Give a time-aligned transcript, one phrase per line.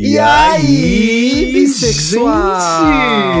[0.00, 2.58] E, aí, bissexual?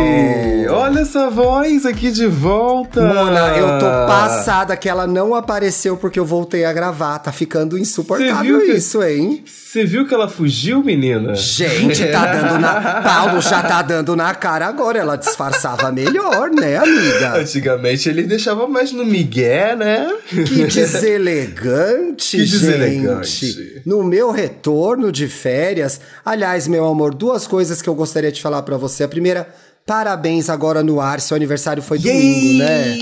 [0.04, 3.00] Gente, olha essa voz aqui de volta.
[3.02, 7.18] Mona, eu tô passada que ela não apareceu porque eu voltei a gravar.
[7.18, 9.42] Tá ficando insuportável que- isso, hein?
[9.46, 11.34] Você viu que ela fugiu, menina?
[11.34, 13.02] Gente, tá dando na.
[13.02, 14.98] Paulo já tá dando na cara agora.
[14.98, 17.36] Ela disfarçava melhor, né, amiga?
[17.38, 20.10] Antigamente ele deixava mais no migué, né?
[20.26, 22.60] Que deselegante, Que gente.
[22.60, 23.82] deselegante.
[23.84, 28.62] No meu retorno de férias, aliás, meu amor, duas coisas que eu gostaria de falar
[28.62, 29.04] pra você.
[29.04, 29.46] A primeira,
[29.86, 32.96] parabéns agora no ar, seu aniversário foi domingo, né?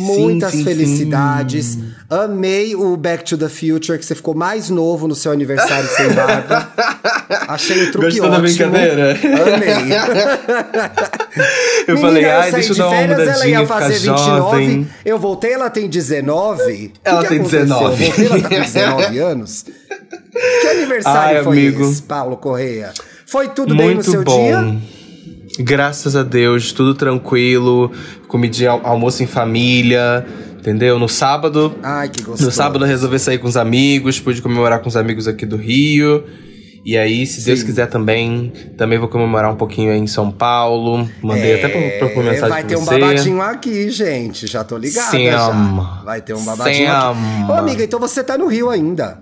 [0.00, 1.66] Muitas Sim, sim, felicidades.
[1.66, 1.84] sim.
[2.08, 6.08] Amei o Back to the Future, que você ficou mais novo no seu aniversário sem
[6.14, 6.72] barba.
[7.48, 8.70] Achei o truque Gostou da ótimo.
[8.70, 9.10] brincadeira?
[9.12, 9.68] Amei.
[11.86, 14.16] Eu Menina, falei, ai, deixa eu de dar uma férias, ela ia fazer 29.
[14.38, 14.88] jovem.
[15.04, 16.92] Eu voltei, ela tem 19.
[17.04, 17.60] Ela que tem aconteceu?
[17.66, 18.04] 19.
[18.04, 19.64] Eu voltei, ela tá com 19 anos.
[20.60, 21.90] Que aniversário Ai, foi amigo.
[21.90, 22.92] esse, Paulo Correia?
[23.30, 24.42] Foi tudo bem no Muito seu bom.
[24.46, 24.76] dia?
[25.60, 27.90] Graças a Deus, tudo tranquilo.
[28.28, 30.24] Comidinha, al- almoço em família,
[30.58, 30.98] entendeu?
[30.98, 32.44] No sábado, Ai, que gostoso.
[32.46, 35.56] no sábado eu resolvi sair com os amigos, pude comemorar com os amigos aqui do
[35.56, 36.24] Rio.
[36.84, 37.66] E aí, se Deus Sim.
[37.66, 41.06] quiser também, também vou comemorar um pouquinho aí em São Paulo.
[41.20, 42.98] Mandei até pra, pra, mensagem É, Vai ter um você.
[42.98, 44.46] babadinho aqui, gente.
[44.46, 45.48] Já tô ligada Sim, já.
[46.04, 47.18] Vai ter um babadinho aqui.
[47.18, 47.58] Sim, Ô, ama.
[47.58, 49.18] amiga, então você tá no Rio ainda.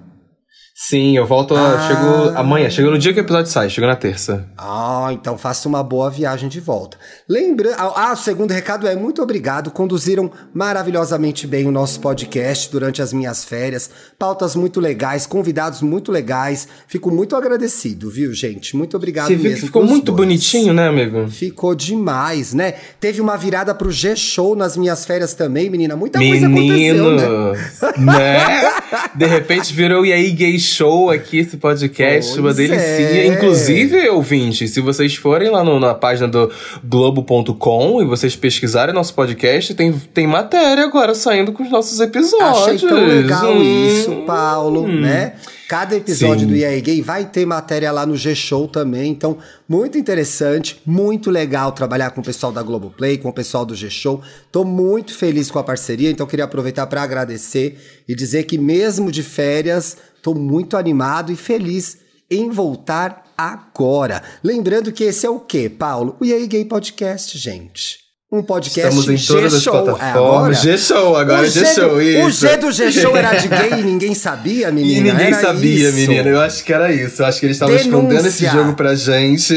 [0.79, 1.57] Sim, eu volto.
[1.57, 1.89] Ah.
[1.89, 4.47] Chego amanhã, chego no dia que o episódio sai, chego na terça.
[4.59, 6.99] Ah, então faça uma boa viagem de volta.
[7.27, 7.75] Lembra...
[7.79, 9.71] Ah, o segundo recado é muito obrigado.
[9.71, 13.89] Conduziram maravilhosamente bem o nosso podcast durante as minhas férias.
[14.19, 16.69] Pautas muito legais, convidados muito legais.
[16.87, 18.77] Fico muito agradecido, viu, gente?
[18.77, 19.61] Muito obrigado Você viu mesmo.
[19.61, 20.17] que ficou muito dois.
[20.19, 21.27] bonitinho, né, amigo?
[21.29, 22.75] Ficou demais, né?
[23.01, 25.97] Teve uma virada pro G-Show nas minhas férias também, menina.
[25.97, 27.55] Muita coisa Menino, aconteceu,
[27.97, 27.99] né?
[27.99, 28.73] né?
[29.15, 32.77] De repente virou E aí Gay Show aqui, esse podcast, Pois uma delicia.
[32.81, 33.27] é.
[33.27, 36.51] Inclusive, ouvintes, se vocês forem lá no- na página do
[36.85, 42.63] Globo.com e vocês pesquisarem nosso podcast, tem, tem matéria agora saindo com os nossos episódios.
[42.63, 43.89] Achei tão legal Hum.
[43.89, 45.35] isso, Paulo, né?
[45.69, 46.47] Cada episódio Sim.
[46.47, 49.39] do EA Gay vai ter matéria lá no G-Show também, então
[49.69, 54.23] muito interessante, muito legal trabalhar com o pessoal da Globoplay, com o pessoal do G-Show.
[54.53, 59.11] Tô muito feliz com a parceria, então queria aproveitar para agradecer e dizer que mesmo
[59.11, 61.99] de férias, tô muito animado e feliz
[62.31, 64.23] em voltar agora.
[64.45, 66.17] Lembrando que esse é o quê, Paulo?
[66.21, 68.06] O EA Gay Podcast, gente.
[68.33, 69.77] Um podcast Estamos em todas as G-Show.
[69.79, 70.61] É plataformas.
[70.61, 72.27] G-Show, agora G G-Show, isso.
[72.27, 74.99] O G do G-Show era de gay e ninguém sabia, menina?
[74.99, 75.97] E ninguém Era sabia, isso.
[75.97, 76.29] menina.
[76.31, 77.23] Eu acho que era isso.
[77.23, 79.55] Eu acho que eles estavam escondendo esse jogo pra gente.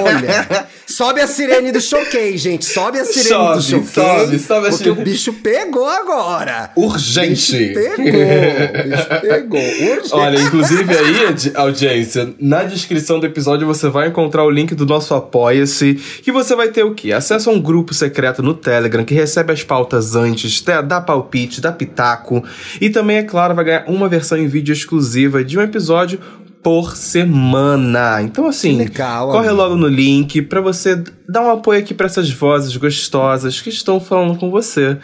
[0.00, 2.64] Olha, sobe a sirene do choquei, gente.
[2.64, 3.88] Sobe a sirene Sobe, do choquei.
[3.88, 5.00] sobe, sobe a Porque sirene.
[5.00, 6.70] o bicho pegou agora.
[6.76, 7.56] Urgente.
[7.56, 8.84] O bicho pegou.
[8.84, 9.60] Bicho pegou.
[9.60, 10.14] Urgente.
[10.14, 15.14] Olha, inclusive aí, audiência, na descrição do episódio você vai encontrar o link do nosso
[15.14, 17.12] Apoia-se, que você vai ter o quê?
[17.12, 21.60] Acesso a um grupo secreto no Telegram, que recebe as pautas antes, te- dá palpite,
[21.60, 22.42] dá pitaco,
[22.80, 26.18] e também, é claro, vai ganhar uma versão em vídeo exclusiva de um episódio
[26.62, 28.22] por semana.
[28.22, 29.62] Então, assim, legal, corre amigo.
[29.62, 30.96] logo no link pra você
[31.28, 34.96] dar um apoio aqui pra essas vozes gostosas que estão falando com você,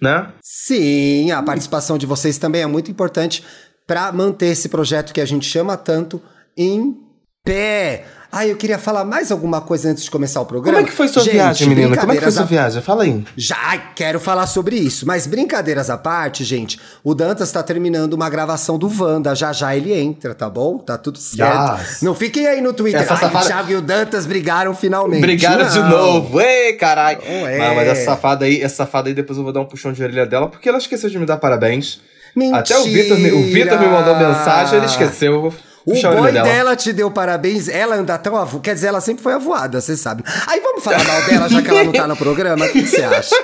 [0.00, 0.28] né?
[0.42, 3.42] Sim, a participação de vocês também é muito importante
[3.86, 6.20] para manter esse projeto que a gente chama tanto
[6.56, 6.94] em
[7.44, 8.04] pé.
[8.30, 10.76] Ah, eu queria falar mais alguma coisa antes de começar o programa.
[10.76, 11.96] Como é que foi sua Gente, viagem, menina?
[11.96, 12.82] Como é que foi sua à viagem?
[12.82, 13.24] Fala aí.
[13.34, 16.78] Já quero falar sobre isso, mas brincadeiras à parte, gente.
[17.02, 19.34] O Dantas tá terminando uma gravação do Wanda.
[19.34, 20.76] Já já ele entra, tá bom?
[20.76, 21.80] Tá tudo certo.
[21.80, 22.02] Yes.
[22.02, 23.00] Não fiquem aí no Twitter.
[23.00, 25.22] Essa Ai, safada- o Thiago e o Dantas brigaram finalmente.
[25.22, 25.88] Brigaram de Não.
[25.88, 26.38] novo.
[26.38, 27.20] Ei, caralho.
[27.26, 27.74] Não é.
[27.74, 30.26] Mas, essa safada aí, essa safada aí, depois eu vou dar um puxão de orelha
[30.26, 31.98] dela, porque ela esqueceu de me dar parabéns.
[32.36, 32.58] Mentira.
[32.58, 35.52] Até o Vitor me, o Vitor me mandou mensagem, ele esqueceu.
[35.86, 36.48] O boy dela.
[36.48, 38.60] dela te deu parabéns, ela anda tão avoada.
[38.62, 40.22] Quer dizer, ela sempre foi avoada, você sabe.
[40.46, 42.66] Aí vamos falar mal dela, já que ela não tá no programa?
[42.66, 43.34] O que você acha?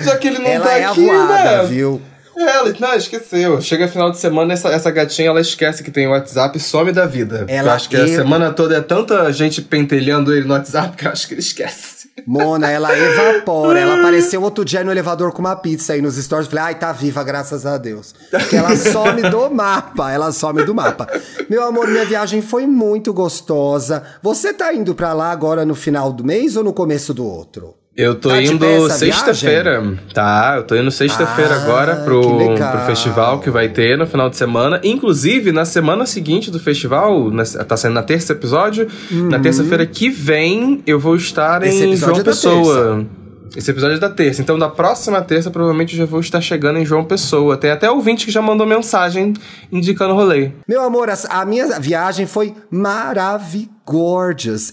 [0.00, 1.64] Já que ele não ela tá é aqui, avoada, né?
[1.64, 2.00] viu?
[2.36, 3.60] É, Ela, não, esqueceu.
[3.60, 7.06] Chega final de semana, essa, essa gatinha, ela esquece que tem WhatsApp e some da
[7.06, 7.44] vida.
[7.46, 11.06] Ela eu acho que a semana toda é tanta gente pentelhando ele no WhatsApp que
[11.06, 12.03] eu acho que ele esquece.
[12.26, 13.78] Mona, ela evapora.
[13.78, 16.48] Ela apareceu outro dia no elevador com uma pizza aí nos stories.
[16.48, 18.14] Falei, ai, tá viva, graças a Deus.
[18.30, 20.12] Porque ela some do mapa.
[20.12, 21.08] Ela some do mapa.
[21.48, 24.02] Meu amor, minha viagem foi muito gostosa.
[24.22, 27.74] Você tá indo pra lá agora no final do mês ou no começo do outro?
[27.96, 29.94] Eu tô Tá indo sexta-feira.
[30.12, 32.22] Tá, eu tô indo sexta-feira Ah, agora pro,
[32.56, 34.80] pro festival que vai ter no final de semana.
[34.82, 40.10] Inclusive, na semana seguinte do festival, na- tá saindo na terça episódio, na terça-feira que
[40.10, 43.06] vem eu vou estar Esse em episódio João é Pessoa.
[43.56, 44.42] Esse episódio é da terça.
[44.42, 47.56] Então, da próxima terça, provavelmente eu já vou estar chegando em João Pessoa.
[47.56, 49.32] Tem até ouvinte que já mandou mensagem
[49.70, 50.50] indicando o rolê.
[50.66, 53.74] Meu amor, a minha viagem foi maravilhosa.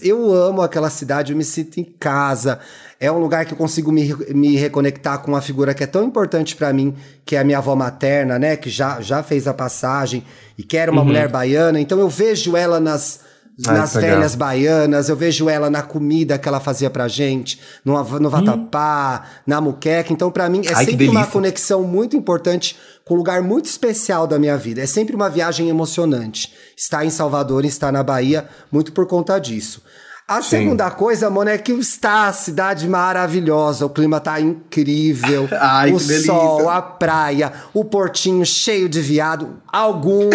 [0.02, 2.58] Eu amo aquela cidade, eu me sinto em casa.
[2.98, 6.04] É um lugar que eu consigo me, me reconectar com uma figura que é tão
[6.04, 6.94] importante para mim,
[7.24, 8.56] que é a minha avó materna, né?
[8.56, 10.24] Que já, já fez a passagem
[10.56, 11.08] e que era uma uhum.
[11.08, 11.78] mulher baiana.
[11.78, 13.20] Então eu vejo ela nas
[13.66, 18.02] Ai, nas velhas baianas, eu vejo ela na comida que ela fazia pra gente, no,
[18.18, 19.42] no vatapá, hum.
[19.46, 20.12] na muqueca.
[20.12, 24.26] Então, para mim, é Ai, sempre uma conexão muito importante com um lugar muito especial
[24.26, 24.80] da minha vida.
[24.80, 26.52] É sempre uma viagem emocionante.
[26.76, 29.82] Estar em Salvador, estar na Bahia, muito por conta disso.
[30.26, 30.50] A Sim.
[30.50, 35.48] segunda coisa, mano, é que está a cidade maravilhosa, o clima tá incrível.
[35.60, 39.60] Ai, o sol, a praia, o portinho cheio de viado.
[39.70, 40.34] Alguns.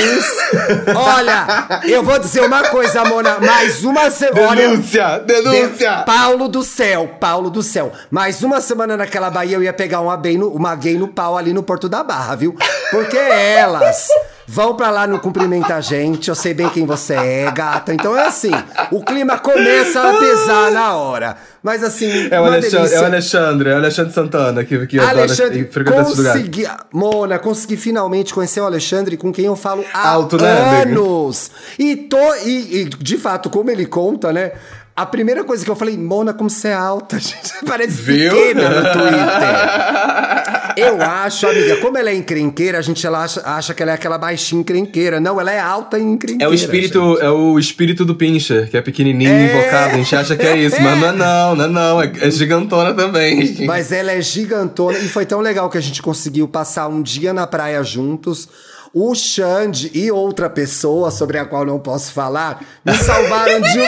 [0.93, 4.55] Olha, eu vou dizer uma coisa, Mona, mais uma semana.
[4.55, 5.95] Denúncia, denúncia.
[5.95, 6.05] De...
[6.05, 7.91] Paulo do céu, Paulo do céu.
[8.11, 11.37] Mais uma semana naquela Bahia eu ia pegar uma, bem no, uma gay no pau
[11.37, 12.55] ali no Porto da Barra, viu?
[12.91, 14.09] Porque elas
[14.49, 17.93] Vão pra lá no cumprimenta a gente, eu sei bem quem você é, gata.
[17.93, 18.51] Então é assim,
[18.91, 21.35] o clima começa a pesar na hora.
[21.61, 25.69] Mas assim, é o, Alexandre, é o Alexandre, é o Alexandre Santana que, que Alexandre,
[25.69, 30.83] adora consegui, Mona, consegui finalmente conhecer o Alexandre com quem eu falo há Alto, né,
[30.83, 31.51] anos.
[31.77, 34.53] E, tô, e, e de fato, como ele conta, né?
[34.95, 37.53] A primeira coisa que eu falei, Mona, como você é alta, gente.
[37.67, 38.31] Parece Viu?
[38.31, 40.47] pequena no Twitter.
[40.77, 43.95] eu acho, amiga, como ela é encrenqueira, a gente ela acha, acha que ela é
[43.95, 45.19] aquela baixinha encrenqueira.
[45.19, 46.43] Não, ela é alta e encrenqueira.
[46.43, 47.25] É o espírito, gente.
[47.25, 49.45] é o espírito do Pincher, que é pequenininho, é...
[49.45, 49.95] invocado.
[49.95, 52.01] A gente acha que é isso, mas não é não, não é não.
[52.01, 53.65] É, é gigantona também.
[53.65, 57.33] Mas ela é gigantona e foi tão legal que a gente conseguiu passar um dia
[57.33, 58.47] na praia juntos
[58.93, 63.87] o Xande e outra pessoa, sobre a qual não posso falar, me salvaram de um.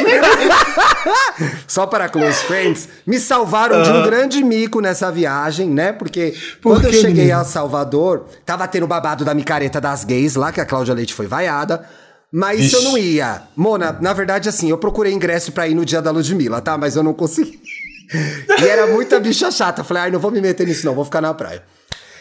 [1.68, 5.92] Só para close friends, me salvaram de um grande mico nessa viagem, né?
[5.92, 7.40] Porque Por quando eu cheguei menino?
[7.40, 11.13] a Salvador, tava tendo o babado da micareta das gays lá, que a Cláudia Leite
[11.13, 11.88] foi vaiada.
[12.31, 12.75] Mas Ixi.
[12.75, 13.42] eu não ia.
[13.56, 16.78] Mona, na verdade, assim, eu procurei ingresso para ir no dia da Ludmilla, tá?
[16.78, 17.60] Mas eu não consegui.
[18.62, 19.84] e era muita bicha chata.
[19.84, 21.63] Falei, ai, não vou me meter nisso, não, vou ficar na praia.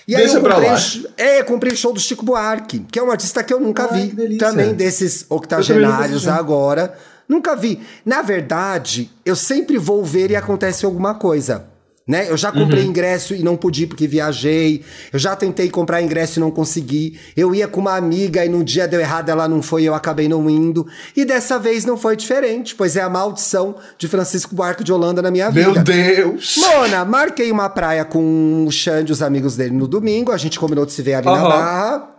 [0.09, 3.11] E aí Deixa eu comprei, é, comprei o show do Chico Buarque, que é um
[3.11, 4.39] artista que eu nunca Ai, vi.
[4.39, 6.97] Também desses octogenários agora.
[7.29, 7.79] Nunca vi.
[8.07, 11.67] Na verdade, eu sempre vou ver e acontece alguma coisa
[12.09, 12.31] né?
[12.31, 12.89] Eu já comprei uhum.
[12.89, 14.83] ingresso e não pude porque viajei.
[15.13, 17.21] Eu já tentei comprar ingresso e não consegui.
[17.37, 20.27] Eu ia com uma amiga e no dia deu errado, ela não foi, eu acabei
[20.27, 20.87] não indo.
[21.15, 25.21] E dessa vez não foi diferente, pois é a maldição de Francisco Buarque de Holanda
[25.21, 25.71] na minha vida.
[25.71, 26.57] Meu Deus!
[26.57, 30.33] Mona, marquei uma praia com o Xande e os amigos dele no domingo.
[30.33, 31.35] A gente combinou de se ver ali uhum.
[31.35, 32.15] na Barra.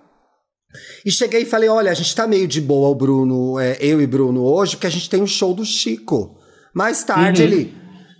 [1.03, 3.99] E cheguei e falei: olha, a gente tá meio de boa, o Bruno, é, eu
[3.99, 6.37] e Bruno, hoje, porque a gente tem um show do Chico.
[6.75, 7.47] Mais tarde uhum.
[7.47, 7.78] ele.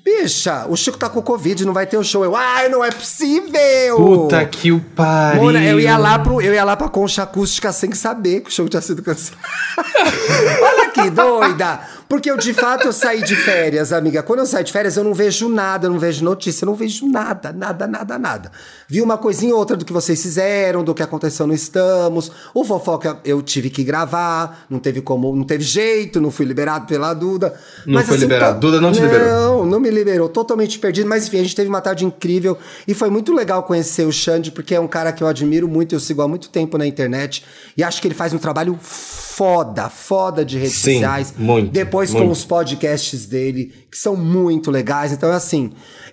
[0.10, 2.24] Bicha, o Chico tá com Covid, não vai ter o um show.
[2.24, 3.96] Eu, ai, não é possível!
[3.96, 5.44] Puta que o pariu!
[5.44, 8.52] Mona, eu ia lá, pro, eu ia lá pra concha acústica sem saber que o
[8.52, 9.46] show tinha sido cancelado.
[10.64, 11.80] Olha que doida!
[12.10, 14.24] Porque eu, de fato, eu saí de férias, amiga.
[14.24, 16.74] Quando eu saio de férias, eu não vejo nada, eu não vejo notícia, eu não
[16.74, 18.52] vejo nada, nada, nada, nada.
[18.88, 22.32] Vi uma coisinha ou outra do que vocês fizeram, do que aconteceu no Estamos.
[22.52, 26.88] O fofoca eu tive que gravar, não teve como, não teve jeito, não fui liberado
[26.88, 27.54] pela Duda.
[27.86, 28.60] Não mas, foi assim, liberado.
[28.60, 28.68] Tô...
[28.68, 29.28] Duda não te liberou.
[29.28, 31.08] Não, não me liberou, totalmente perdido.
[31.08, 32.58] Mas enfim, a gente teve uma tarde incrível
[32.88, 35.94] e foi muito legal conhecer o Xande, porque é um cara que eu admiro muito,
[35.94, 37.46] eu sigo há muito tempo na internet
[37.78, 41.34] e acho que ele faz um trabalho foda, foda de redes Sim, sociais.
[41.38, 41.72] Muito.
[41.72, 42.18] Depois muito.
[42.26, 45.12] com os podcasts dele, que são muito legais.
[45.12, 45.72] Então, assim,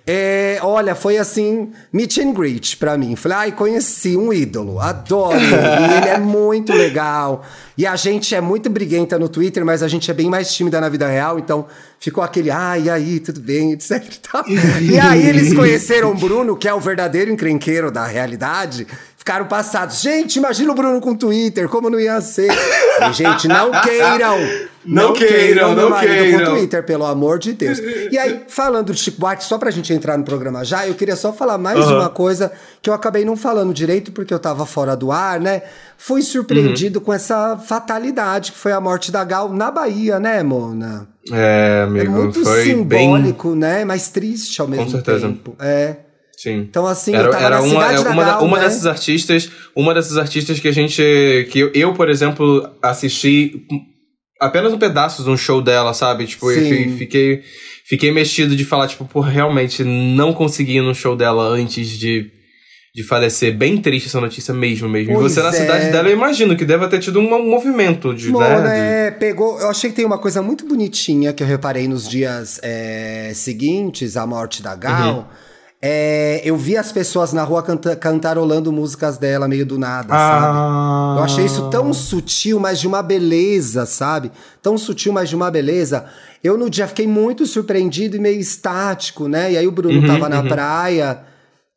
[0.09, 3.15] é, olha, foi assim, meet and greet pra mim.
[3.17, 5.45] Falei, ai, conheci um ídolo, adoro ele.
[5.45, 7.43] e ele é muito legal.
[7.77, 10.79] E a gente é muito briguenta no Twitter, mas a gente é bem mais tímida
[10.79, 11.65] na vida real, então
[11.99, 14.45] ficou aquele, ai, e aí, tudo bem, etc e tal.
[14.47, 18.87] e aí eles conheceram o Bruno, que é o verdadeiro encrenqueiro da realidade,
[19.27, 19.99] ficaram passados.
[19.99, 22.47] Gente, imagina o Bruno com Twitter, como não ia ser?
[22.97, 24.39] E, gente, não queiram.
[24.83, 26.39] Não, não queiram, não queiram.
[26.39, 27.77] com Twitter, pelo amor de Deus.
[28.11, 31.15] E aí, falando de Chico Buarque, só pra gente entrar no programa já, eu queria
[31.15, 31.97] só falar mais uhum.
[31.97, 35.61] uma coisa que eu acabei não falando direito porque eu tava fora do ar, né?
[35.95, 37.05] Fui surpreendido uhum.
[37.05, 41.07] com essa fatalidade que foi a morte da Gal na Bahia, né, Mona?
[41.31, 43.59] É, amigo, é muito foi simbólico, bem...
[43.59, 43.85] né?
[43.85, 45.27] Mas triste ao mesmo com certeza.
[45.27, 45.55] tempo.
[45.59, 45.97] É.
[46.37, 46.59] Sim.
[46.69, 48.65] Então, assim, era, era uma, uma, Gal, uma né?
[48.65, 51.01] dessas artistas, uma dessas artistas que a gente.
[51.49, 53.65] que eu, eu, por exemplo, assisti
[54.39, 56.27] apenas um pedaço de um show dela, sabe?
[56.27, 56.91] Tipo, Sim.
[56.91, 57.41] eu fiquei,
[57.87, 62.29] fiquei mexido de falar, tipo, por realmente não consegui ir no show dela antes de,
[62.93, 63.57] de falecer.
[63.57, 65.15] Bem triste essa notícia mesmo, mesmo.
[65.15, 65.43] Pois e você é.
[65.43, 68.29] na cidade dela, eu imagino que deve ter tido um movimento de.
[68.29, 69.59] Mona, né, é, pegou.
[69.59, 74.15] Eu achei que tem uma coisa muito bonitinha que eu reparei nos dias é, seguintes
[74.15, 75.17] à morte da Gal.
[75.17, 75.46] Uhum
[75.79, 80.17] é, eu vi as pessoas na rua canta cantarolando músicas dela meio do nada, ah.
[80.17, 81.19] sabe?
[81.19, 84.31] Eu achei isso tão sutil, mas de uma beleza, sabe?
[84.61, 86.05] Tão sutil, mas de uma beleza.
[86.43, 89.51] Eu no dia fiquei muito surpreendido e meio estático, né?
[89.51, 90.47] E aí o Bruno uhum, tava na uhum.
[90.47, 91.23] praia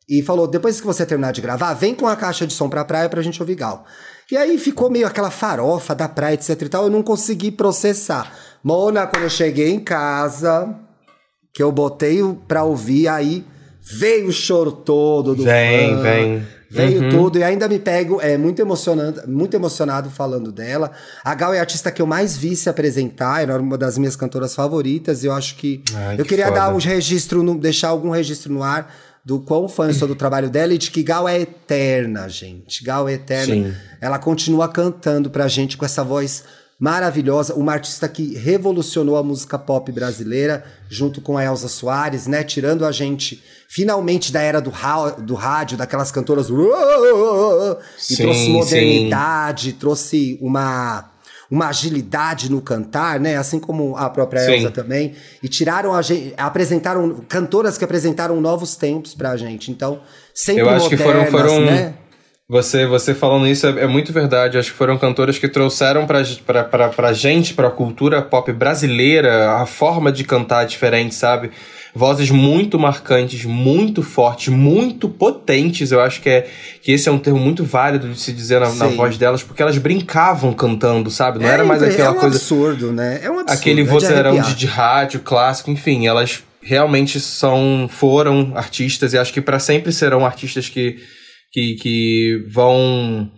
[0.09, 2.83] e falou: depois que você terminar de gravar, vem com a caixa de som pra
[2.83, 3.85] praia pra gente ouvir Gal.
[4.31, 6.85] E aí ficou meio aquela farofa da praia, etc e tal.
[6.85, 8.31] Eu não consegui processar.
[8.63, 10.73] Mona, quando eu cheguei em casa,
[11.53, 13.45] que eu botei pra ouvir, aí
[13.81, 16.01] veio o choro todo do vem, fã.
[16.01, 17.09] Vem, Veio uhum.
[17.09, 20.89] tudo e ainda me pego, é muito emocionante, muito emocionado falando dela.
[21.21, 24.15] A Gal é a artista que eu mais vi se apresentar, era uma das minhas
[24.15, 25.21] cantoras favoritas.
[25.21, 26.61] E eu acho que Ai, eu que queria foda.
[26.61, 28.89] dar um registro, no, deixar algum registro no ar
[29.23, 32.85] do quão fã eu sou do trabalho dela e de que Gal é eterna, gente.
[32.85, 33.53] Gal é eterna.
[33.53, 33.73] Sim.
[33.99, 36.45] Ela continua cantando pra gente com essa voz
[36.81, 42.43] maravilhosa, uma artista que revolucionou a música pop brasileira, junto com a Elza Soares, né?
[42.43, 44.71] Tirando a gente finalmente da era do,
[45.19, 46.47] do rádio, daquelas cantoras.
[46.49, 49.77] E sim, trouxe modernidade, sim.
[49.77, 51.07] trouxe uma
[51.51, 53.35] uma agilidade no cantar, né?
[53.35, 55.13] Assim como a própria Elsa também.
[55.43, 59.69] E tiraram a gente, apresentaram cantoras que apresentaram novos tempos pra gente.
[59.69, 59.99] Então,
[60.33, 61.93] sempre Eu acho modernas, que foram, foram né?
[62.51, 64.57] Você, você falando isso é, é, muito verdade.
[64.57, 69.53] Acho que foram cantoras que trouxeram pra, pra, pra, pra gente, pra cultura pop brasileira,
[69.53, 71.49] a forma de cantar diferente, sabe?
[71.93, 75.91] vozes muito marcantes, muito fortes, muito potentes.
[75.91, 76.47] Eu acho que, é,
[76.81, 79.61] que esse é um termo muito válido de se dizer na, na voz delas, porque
[79.61, 81.39] elas brincavam cantando, sabe?
[81.39, 82.35] Não é, era mais aquela é um coisa.
[82.35, 83.19] absurdo, né?
[83.23, 83.59] É um absurdo.
[83.59, 89.41] Aquele vozeirão de, de rádio clássico, enfim, elas realmente são foram artistas e acho que
[89.41, 90.99] para sempre serão artistas que,
[91.51, 93.29] que, que vão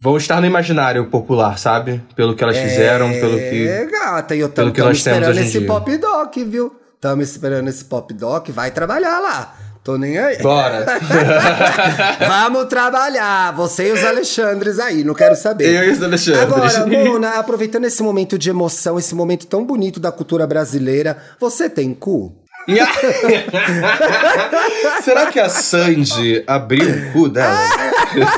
[0.00, 2.02] vão estar no imaginário popular, sabe?
[2.16, 5.38] Pelo que elas é, fizeram, pelo que É, gata, e eu tô, que nós esperando
[5.38, 6.76] esse pop doc, viu?
[6.94, 9.56] Estamos esperando esse pop doc, vai trabalhar lá.
[9.84, 10.38] Tô nem aí.
[10.40, 10.86] Bora!
[12.28, 13.52] Vamos trabalhar!
[13.56, 15.66] Você e os Alexandres aí, não quero saber.
[15.66, 16.42] Eu e os Alexandres.
[16.42, 21.68] Agora, Mona, aproveitando esse momento de emoção, esse momento tão bonito da cultura brasileira, você
[21.68, 22.41] tem cu?
[25.02, 27.58] Será que a Sandy abriu o cu dela?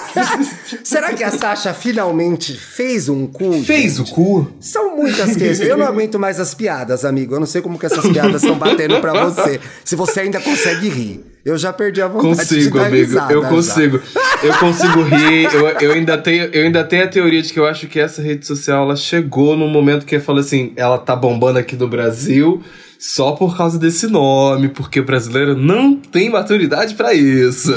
[0.82, 3.62] Será que a Sasha finalmente fez um cu?
[3.62, 4.10] Fez gente?
[4.10, 4.50] o cu?
[4.60, 5.68] São muitas questões.
[5.68, 7.34] Eu não aguento mais as piadas, amigo.
[7.34, 9.60] Eu não sei como que essas piadas estão batendo para você.
[9.84, 11.24] Se você ainda consegue rir.
[11.44, 13.04] Eu já perdi a vontade consigo, de amigo.
[13.04, 13.98] Risada, eu consigo.
[13.98, 14.20] Já.
[14.42, 15.44] Eu consigo rir.
[15.52, 18.22] Eu, eu, ainda tenho, eu ainda tenho a teoria de que eu acho que essa
[18.22, 22.62] rede social ela chegou no momento que fala assim, ela tá bombando aqui no Brasil
[22.98, 27.72] só por causa desse nome, porque o brasileiro não tem maturidade para isso.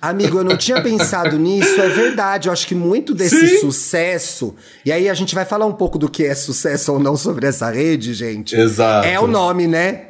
[0.00, 2.48] Amigo, eu não tinha pensado nisso, é verdade.
[2.48, 3.60] Eu acho que muito desse Sim.
[3.60, 4.54] sucesso.
[4.84, 7.46] E aí a gente vai falar um pouco do que é sucesso ou não sobre
[7.46, 8.54] essa rede, gente.
[8.54, 9.06] Exato.
[9.06, 10.02] É o nome, né?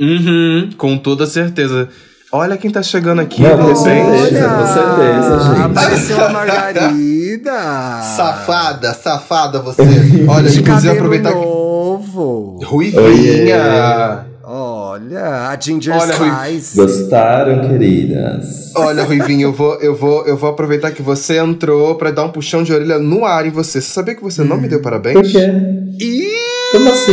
[0.00, 1.88] Uhum, com toda certeza.
[2.32, 3.42] Olha quem tá chegando aqui.
[3.42, 5.62] Não, com certeza, com certeza, gente.
[5.62, 7.52] Apareceu a Margarida.
[8.16, 9.82] safada, safada você.
[10.26, 11.63] Olha, De inclusive aproveitar novo.
[11.74, 12.58] Que.
[12.64, 14.26] Ruivinha.
[14.46, 16.76] Olha, a Ginger Olha, Spice.
[16.76, 18.72] Gostaram, queridas?
[18.76, 22.30] Olha, Ruivinho, eu vou, eu, vou, eu vou aproveitar que você entrou pra dar um
[22.30, 23.80] puxão de orelha no ar em você.
[23.80, 24.46] Você sabia que você hum.
[24.46, 25.14] não me deu parabéns?
[25.14, 25.50] Por quê?
[25.98, 26.34] Ih!
[26.72, 27.12] Como assim?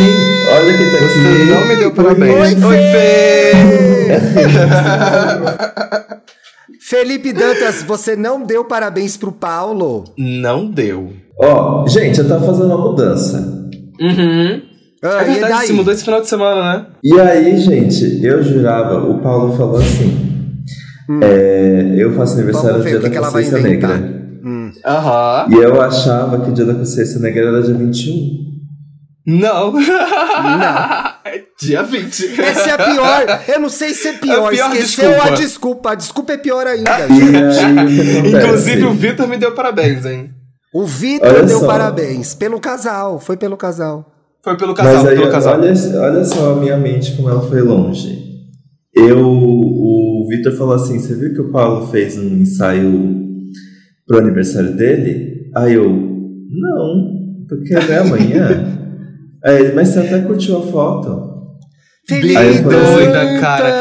[0.55, 1.07] Olha quem tá aqui.
[1.07, 2.63] Você não me deu parabéns.
[2.63, 3.51] Oi, Fê!
[6.81, 10.03] Felipe Dantas, você não deu parabéns pro Paulo?
[10.17, 11.13] Não deu.
[11.39, 13.70] Ó, oh, gente, eu tava fazendo uma mudança.
[14.01, 14.61] Uhum.
[15.03, 16.85] Ah, é verdade, se mudou esse final de semana, né?
[17.03, 20.53] E aí, gente, eu jurava, o Paulo falou assim:
[21.09, 21.19] hum.
[21.21, 24.21] é, eu faço aniversário no dia da consciência negra.
[24.43, 24.71] Hum.
[24.85, 25.47] Aham.
[25.49, 28.51] E eu achava que o dia da consciência negra era dia 21.
[29.27, 29.73] Não.
[29.73, 31.11] Não.
[31.23, 32.41] É dia 20.
[32.41, 33.43] Essa é a pior.
[33.47, 34.51] Eu não sei se é pior.
[34.51, 35.27] É pior Esqueceu desculpa.
[35.27, 35.91] a desculpa.
[35.91, 36.91] A desculpa é pior ainda.
[38.27, 40.31] Inclusive, o Vitor me deu parabéns, hein?
[40.73, 41.67] O Vitor deu só.
[41.67, 42.33] parabéns.
[42.33, 43.19] Pelo casal.
[43.19, 44.09] Foi pelo casal.
[44.43, 45.59] Foi pelo casal, Mas aí, pelo casal.
[45.59, 48.21] Olha, olha só a minha mente como ela foi longe.
[48.93, 53.21] Eu, o Vitor falou assim: você viu que o Paulo fez um ensaio
[54.07, 55.49] pro aniversário dele?
[55.55, 58.77] Aí eu, não, porque é amanhã.
[59.43, 61.31] aí ele, mas você até curtiu a foto.
[62.09, 63.73] Bem doida, assim, cara.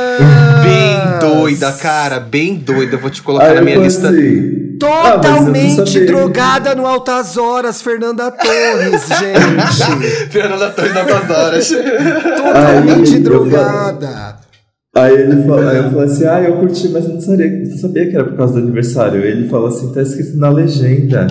[0.62, 2.20] Bem doida, cara.
[2.20, 2.97] Bem doida.
[2.97, 4.09] Eu vou te colocar aí na minha lista.
[4.09, 10.30] Assim, Totalmente ah, drogada no Altas Horas, Fernanda Torres, gente.
[10.30, 11.68] Fernanda Torres no Altas Horas.
[12.37, 14.39] Totalmente Ai, drogada.
[14.92, 17.78] Aí, ele falou, aí eu falei assim, ah, eu curti, mas eu não sabia, não
[17.78, 19.25] sabia que era por causa do aniversário.
[19.25, 21.28] Ele falou assim, tá escrito na legenda.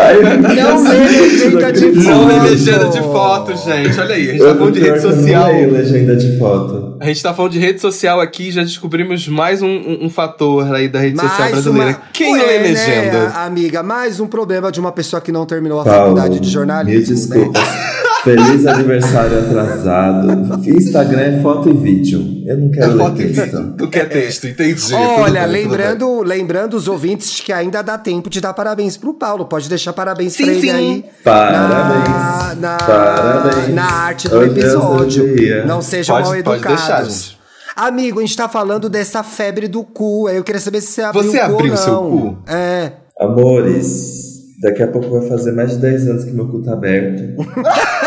[0.00, 2.08] aí, eu não lê legenda de foto.
[2.08, 4.00] Não lê legenda de foto, gente.
[4.00, 5.50] Olha aí, a gente tá falando de rede social.
[5.52, 6.96] Eu não legenda de foto.
[6.98, 10.74] A gente tá falando de rede social aqui já descobrimos mais um, um, um fator
[10.74, 11.90] aí da rede mais social brasileira.
[11.90, 12.02] Uma...
[12.12, 13.28] Quem Ué, lê né, legenda?
[13.28, 16.50] Né, amiga, mais um problema de uma pessoa que não terminou a Paulo, faculdade de
[16.50, 17.00] jornalismo.
[17.00, 17.60] Me desculpa.
[17.60, 17.91] Né?
[18.22, 20.30] Feliz aniversário atrasado.
[20.68, 22.42] Instagram é foto e vídeo.
[22.46, 23.74] Eu não quero é ler texto.
[23.76, 24.94] Tu quer texto, entendi.
[24.94, 29.46] Olha, bem, lembrando, lembrando os ouvintes que ainda dá tempo de dar parabéns pro Paulo.
[29.46, 30.70] Pode deixar parabéns sim, pra ele sim.
[30.70, 31.04] aí.
[31.24, 32.08] Parabéns.
[32.08, 33.74] Na, na, parabéns.
[33.74, 35.66] na arte do Hoje episódio.
[35.66, 36.84] Não sejam pode, mal educados.
[36.84, 37.42] Pode deixar,
[37.74, 40.28] Amigo, a gente tá falando dessa febre do cu.
[40.28, 41.46] Eu queria saber se você abriu você o cu.
[41.46, 42.38] Você abriu o seu cu?
[42.46, 42.92] É.
[43.18, 47.34] Amores, Daqui a pouco vai fazer mais de 10 anos que meu cu tá aberto.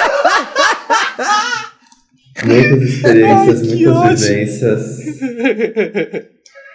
[2.45, 4.17] muitas experiências, Ai, muitas ótimo.
[4.17, 5.05] vivências.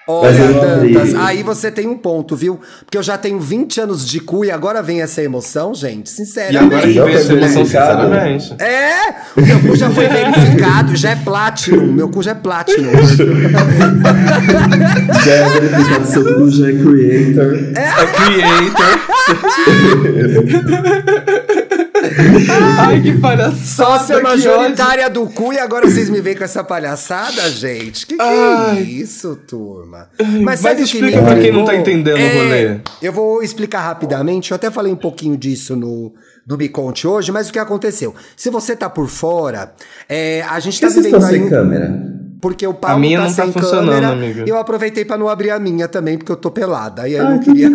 [0.08, 2.58] Olha, Dantas, aí você tem um ponto, viu?
[2.84, 6.10] Porque eu já tenho 20 anos de cu e agora vem essa emoção, gente.
[6.10, 6.88] Sinceramente.
[6.88, 8.52] E agora que vem essa emoção, sinceramente.
[8.58, 9.10] É!
[9.36, 11.92] O meu cu já foi verificado, já é Platinum.
[11.92, 12.90] Meu cu já é Platinum.
[15.24, 17.54] já é verificado, seu cu já é Creator.
[17.76, 18.98] É, é Creator.
[22.78, 23.56] Ai, que palhaçada.
[23.56, 28.06] Sócia majoritária do cu e agora vocês me veem com essa palhaçada, gente?
[28.06, 30.08] Que que é isso, turma?
[30.42, 32.80] Mas, Mas explica que pra quem não tá entendendo é, o rolê.
[33.02, 34.50] Eu vou explicar rapidamente.
[34.50, 36.12] Eu até falei um pouquinho disso no,
[36.46, 38.14] no Me Conte hoje, mas o que aconteceu?
[38.36, 39.72] Se você tá por fora,
[40.08, 41.30] é, a gente tá vivendo aí...
[41.30, 42.20] sem câmera?
[42.40, 44.08] Porque o Paulo a minha tá não tá sem funcionando, câmera.
[44.12, 44.44] Amiga.
[44.46, 47.06] Eu aproveitei para não abrir a minha também, porque eu tô pelada.
[47.06, 47.70] E aí eu não queria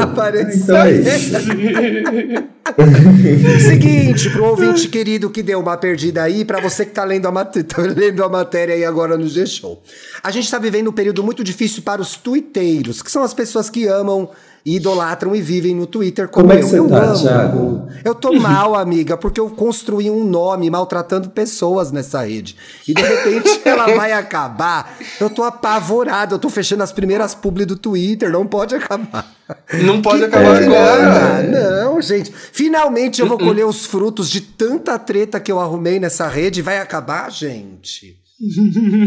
[0.00, 0.52] aparecer.
[0.62, 2.52] Então é
[3.58, 7.32] Seguinte, pro ouvinte querido que deu uma perdida aí, para você que tá lendo, a
[7.32, 9.82] mat tá lendo a matéria aí agora no G-Show.
[10.22, 13.68] A gente tá vivendo um período muito difícil para os tuiteiros, que são as pessoas
[13.68, 14.30] que amam
[14.64, 17.18] e idolatram e vivem no Twitter como, como é que Você eu tá, amo.
[17.20, 17.88] Thiago?
[18.04, 22.56] Eu tô mal, amiga, porque eu construí um nome maltratando pessoas nessa rede.
[22.86, 24.96] E de repente ela vai acabar.
[25.20, 29.32] Eu tô apavorado, eu tô fechando as primeiras publi do Twitter, não pode acabar.
[29.82, 31.42] Não pode que acabar agora.
[31.42, 32.32] Não, gente.
[32.52, 36.62] Finalmente eu vou colher os frutos de tanta treta que eu arrumei nessa rede.
[36.62, 38.21] Vai acabar, gente?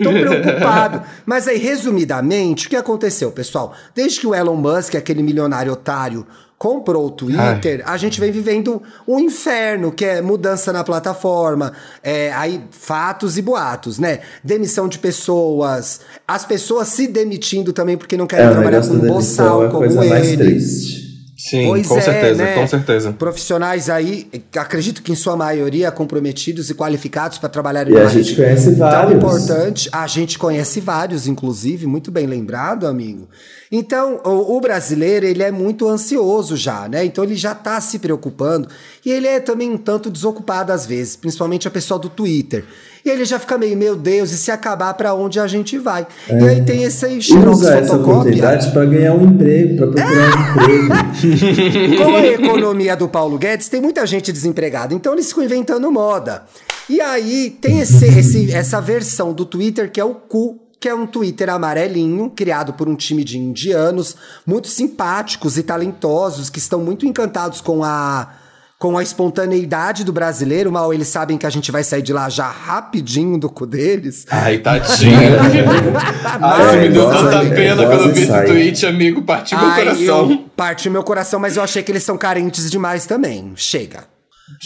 [0.04, 1.04] Tô preocupado.
[1.26, 3.74] Mas aí, resumidamente, o que aconteceu, pessoal?
[3.94, 6.26] Desde que o Elon Musk, aquele milionário otário,
[6.58, 7.94] comprou o Twitter, Ai.
[7.94, 13.42] a gente vem vivendo um inferno, que é mudança na plataforma, é, aí fatos e
[13.42, 14.22] boatos, né?
[14.44, 19.00] Demissão de pessoas, as pessoas se demitindo também porque não querem é, trabalhar com um
[19.00, 21.05] boçal é como ele.
[21.46, 22.56] Sim, pois com é, certeza, né?
[22.56, 23.14] com certeza.
[23.14, 24.28] Profissionais aí,
[24.58, 28.72] acredito que em sua maioria comprometidos e qualificados para trabalhar em E a gente conhece
[28.72, 29.12] vários.
[29.12, 33.30] Tão importante, a gente conhece vários, inclusive, muito bem lembrado, amigo.
[33.72, 37.06] Então, o, o, brasileiro, ele é muito ansioso já, né?
[37.06, 38.68] Então ele já tá se preocupando
[39.06, 42.66] e ele é também um tanto desocupado às vezes, principalmente a pessoa do Twitter.
[43.06, 46.08] E ele já fica meio, meu Deus, e se acabar para onde a gente vai?
[46.28, 46.42] É.
[46.42, 50.64] E aí tem esse xerox Usa essa oportunidade para ganhar um emprego, para procurar um
[51.86, 52.04] emprego.
[52.04, 56.46] Com a economia do Paulo Guedes, tem muita gente desempregada, então eles ficam inventando moda.
[56.90, 60.94] E aí tem esse, esse, essa versão do Twitter que é o cu que é
[60.94, 64.16] um Twitter amarelinho, criado por um time de indianos,
[64.46, 68.34] muito simpáticos e talentosos, que estão muito encantados com a
[68.80, 72.28] com a espontaneidade do brasileiro, mal eles sabem que a gente vai sair de lá
[72.30, 74.26] já rapidinho do cu deles.
[74.30, 75.18] Ai, tadinho.
[76.42, 79.22] Ai, me deu tanta pena quando eu vi esse tweet, amigo.
[79.22, 80.46] Partiu meu coração.
[80.56, 83.54] Partiu meu coração, mas eu achei que eles são carentes demais também.
[83.56, 84.04] Chega.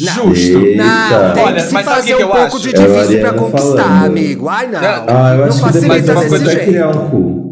[0.02, 0.60] Não, Justo.
[0.76, 2.60] Não, tem Olha, que se fazer que um pouco acho?
[2.60, 4.06] de difícil pra conquistar, falando.
[4.08, 4.50] amigo.
[4.50, 4.80] Ai, não.
[4.82, 6.66] Ah, eu acho não que facilita desse jeito.
[6.66, 7.49] Criar um cu.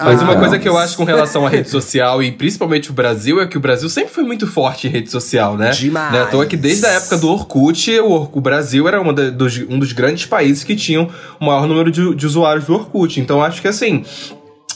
[0.00, 2.92] Mas ah, uma coisa que eu acho com relação à rede social, e principalmente o
[2.92, 5.70] Brasil, é que o Brasil sempre foi muito forte em rede social, né?
[5.70, 6.12] Demais.
[6.12, 6.24] Né?
[6.28, 9.58] Então é que desde a época do Orkut, o, o Brasil era uma da, dos,
[9.68, 11.08] um dos grandes países que tinham
[11.40, 13.20] o maior número de, de usuários do Orkut.
[13.20, 14.04] Então acho que assim,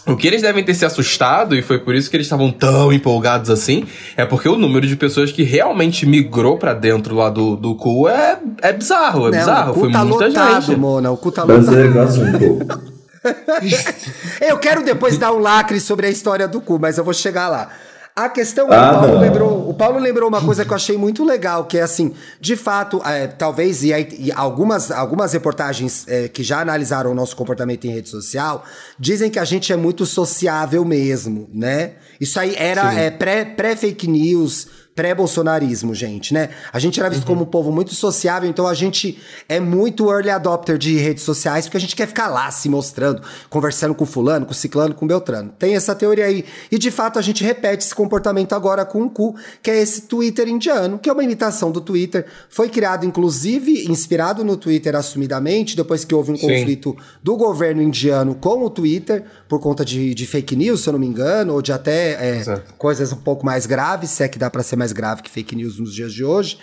[0.09, 2.93] o que eles devem ter se assustado, e foi por isso que eles estavam tão
[2.93, 3.85] empolgados assim,
[4.17, 8.09] é porque o número de pessoas que realmente migrou para dentro lá do, do cu
[8.09, 9.75] é, é bizarro, é Não, bizarro.
[9.75, 10.77] foi tá muita lotado, gente.
[10.77, 12.93] Mona, o cu tá lotado.
[14.41, 17.49] eu quero depois dar um lacre sobre a história do cu, mas eu vou chegar
[17.49, 17.71] lá.
[18.15, 20.99] A questão é, Ah, o, Paulo lembrou, o Paulo lembrou uma coisa que eu achei
[20.99, 26.29] muito legal, que é assim, de fato, é, talvez, e, e algumas, algumas reportagens é,
[26.29, 28.65] que já analisaram o nosso comportamento em rede social,
[28.99, 31.93] dizem que a gente é muito sociável mesmo, né?
[32.21, 36.50] Isso aí era é, pré- pré-fake news, pré-bolsonarismo, gente, né?
[36.72, 40.28] A gente era visto como um povo muito sociável, então a gente é muito early
[40.28, 44.44] adopter de redes sociais, porque a gente quer ficar lá se mostrando, conversando com fulano,
[44.44, 45.52] com ciclano, com beltrano.
[45.59, 46.44] Tem essa teoria aí.
[46.70, 50.02] E de fato a gente repete esse comportamento agora com o cu, que é esse
[50.02, 52.26] Twitter indiano, que é uma imitação do Twitter.
[52.50, 56.48] Foi criado, inclusive, inspirado no Twitter assumidamente, depois que houve um Sim.
[56.48, 60.92] conflito do governo indiano com o Twitter, por conta de, de fake news, se eu
[60.92, 64.38] não me engano, ou de até é, coisas um pouco mais graves, se é que
[64.38, 66.59] dá pra ser mais grave que fake news nos dias de hoje.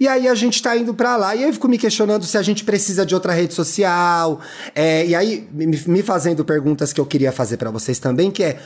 [0.00, 1.34] E aí a gente tá indo pra lá.
[1.36, 4.40] E eu fico me questionando se a gente precisa de outra rede social.
[4.74, 8.42] É, e aí me, me fazendo perguntas que eu queria fazer pra vocês também, que
[8.42, 8.58] é: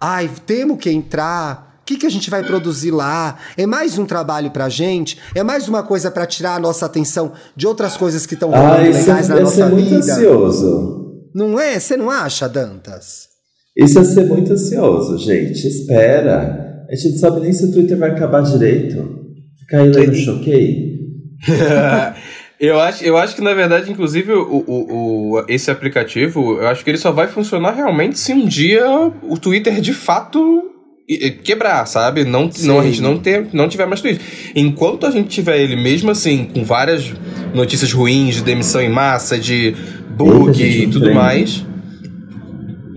[0.00, 1.72] ai, temos que entrar.
[1.80, 3.36] O que, que a gente vai produzir lá?
[3.58, 5.18] É mais um trabalho pra gente?
[5.34, 8.76] É mais uma coisa pra tirar a nossa atenção de outras coisas que estão rolando
[8.76, 9.96] Ah, isso legais na ser nossa muito vida?
[10.14, 11.02] ansioso.
[11.34, 11.78] Não é?
[11.80, 13.28] Você não acha, Dantas?
[13.76, 15.66] Isso ia ser muito ansioso, gente.
[15.66, 16.63] Espera.
[16.94, 19.18] A gente não sabe nem se o Twitter vai acabar direito.
[19.58, 20.94] Ficar aí lendo choquei.
[22.60, 26.84] eu, acho, eu acho que, na verdade, inclusive, o, o, o- esse aplicativo, eu acho
[26.84, 28.84] que ele só vai funcionar realmente se um dia
[29.28, 30.62] o Twitter de fato
[31.42, 32.24] quebrar, sabe?
[32.24, 34.22] Não, não, a gente não, ter, não tiver mais Twitter.
[34.54, 37.12] Enquanto a gente tiver ele, mesmo assim, com várias
[37.52, 39.74] notícias ruins de demissão em massa, de
[40.16, 41.66] bug e tudo mais.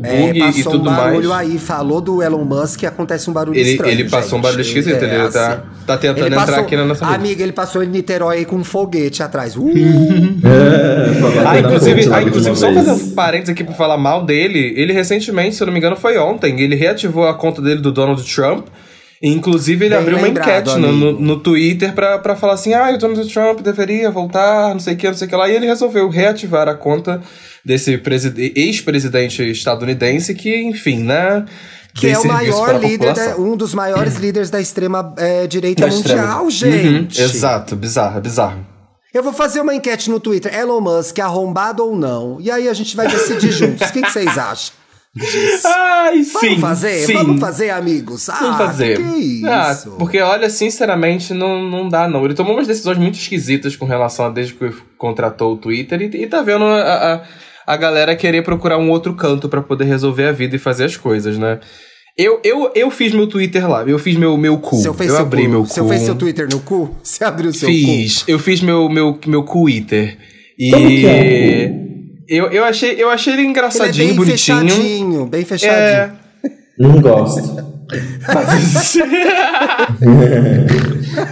[0.03, 1.49] É, Bug e passou tudo um barulho mais.
[1.51, 3.91] aí, falou do Elon Musk e acontece um barulho Ele, estranho.
[3.93, 4.43] ele passou um gente.
[4.43, 5.61] barulho esquisito, É, ele tá, assim.
[5.87, 7.05] tá tentando Ele entrar passou- aqui na nossa.
[7.05, 9.55] Amiga, ele passou em Niterói aí com um foguete atrás.
[9.55, 9.67] Uh,
[10.43, 14.93] É, Ah, inclusive, ah, inclusive só fazer um parênteses aqui pra falar mal dele, ele
[14.93, 18.21] recentemente, se eu não me engano, foi ontem, ele reativou a conta dele do Donald
[18.23, 18.67] Trump.
[19.21, 22.97] Inclusive, ele Bem abriu uma enquete no, no, no Twitter pra falar assim: ah, o
[22.97, 25.49] Donald Trump deveria voltar, não sei o que, não sei o que lá.
[25.49, 27.21] E ele resolveu reativar a conta
[27.65, 31.45] desse preside- ex-presidente estadunidense, que, enfim, né?
[31.95, 35.87] que é o maior para líder, da- um dos maiores líderes da extrema é, direita
[35.87, 36.77] Da mundial, extrema.
[36.77, 37.19] gente.
[37.19, 38.63] Uhum, exato, bizarro, bizarro.
[39.11, 42.37] Eu vou fazer uma enquete no Twitter, Elon Musk, arrombado ou não?
[42.39, 43.89] E aí a gente vai decidir juntos.
[43.89, 44.75] O que vocês acham?
[45.65, 46.59] Ai, Vamos sim.
[46.59, 47.05] fazer?
[47.05, 47.13] sim.
[47.13, 48.29] Vamos fazer, amigos?
[48.29, 48.97] Ah, Vamos fazer.
[48.97, 49.91] Que, que Ah, isso?
[49.97, 52.23] porque, olha, sinceramente, não, não dá, não.
[52.25, 56.23] Ele tomou umas decisões muito esquisitas com relação a desde que contratou o Twitter e,
[56.23, 56.81] e tá vendo a,
[57.15, 57.21] a,
[57.73, 60.97] a galera querer procurar um outro canto pra poder resolver a vida e fazer as
[60.97, 61.59] coisas, né?
[62.17, 64.75] Eu, eu, eu fiz meu Twitter lá, eu fiz meu, meu cu.
[64.77, 65.87] Você fez eu seu abri cu- meu Você cu.
[65.87, 66.95] fez seu Twitter no cu?
[67.03, 68.23] Você abriu seu Fiz.
[68.27, 70.17] Eu fiz meu, meu, meu Twitter.
[70.57, 71.86] E.
[72.27, 73.41] Eu, eu, achei, eu achei ele cu?
[73.41, 74.59] Ele é engraçadinho, bem bonitinho.
[74.59, 75.77] fechadinho, bem fechadinho.
[75.77, 76.11] É.
[76.77, 77.65] Não gosto.
[78.33, 78.97] Mas,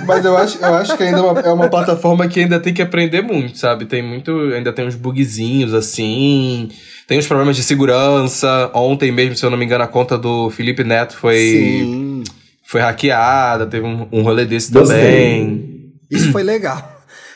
[0.08, 2.73] Mas eu acho, eu acho que ainda é uma, é uma plataforma que ainda tem
[2.73, 3.86] que aprender muito, sabe?
[3.86, 4.31] Tem muito.
[4.53, 6.69] Ainda tem uns bugzinhos assim.
[7.08, 8.71] Tem uns problemas de segurança.
[8.73, 12.23] Ontem mesmo, se eu não me engano, a conta do Felipe Neto foi, Sim.
[12.63, 13.67] foi hackeada.
[13.67, 14.97] Teve um, um rolê desse Gostei.
[14.97, 15.75] também.
[16.10, 16.94] Isso foi legal.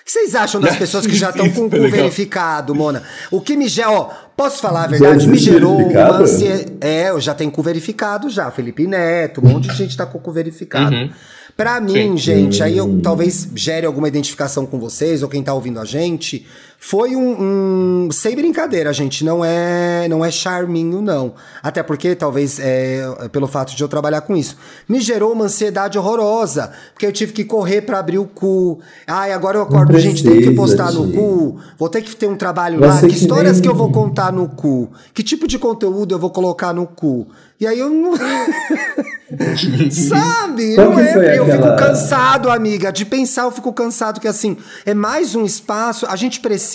[0.09, 3.03] O que vocês acham das pessoas que já estão Isso com o cu verificado, Mona?
[3.29, 5.27] O que me gera, ó, posso falar a verdade?
[5.27, 6.73] Me gerou uma ansiedade.
[6.81, 8.49] É, eu já tenho cu verificado já.
[8.49, 10.95] Felipe Neto, um monte de gente tá com o cu verificado.
[10.95, 11.11] Uhum.
[11.55, 12.17] Pra mim, Sim.
[12.17, 16.47] gente, aí eu talvez gere alguma identificação com vocês ou quem tá ouvindo a gente.
[16.81, 21.33] Foi um, um- sem brincadeira, gente, não é não é charminho não.
[21.61, 24.55] Até porque talvez é, pelo fato de eu trabalhar com isso,
[24.87, 28.79] me gerou uma ansiedade horrorosa, porque eu tive que correr pra abrir o cu.
[29.05, 31.59] Ai, agora eu acordo, Não gente, tem que precisa, postar no cu.
[31.77, 32.99] Vou ter que ter um trabalho Vai lá.
[33.01, 34.89] Que que histórias nem- que eu vou contar no cu?
[35.13, 37.27] Que tipo de conteúdo eu vou colocar no cu?
[37.59, 38.13] E aí eu não
[39.91, 40.75] Sabe?
[40.75, 42.91] Não é, eu fico aquela- cansado, amiga.
[42.91, 46.68] De pensar, eu fico cansado que assim, é mais um espaço, a gente precisa.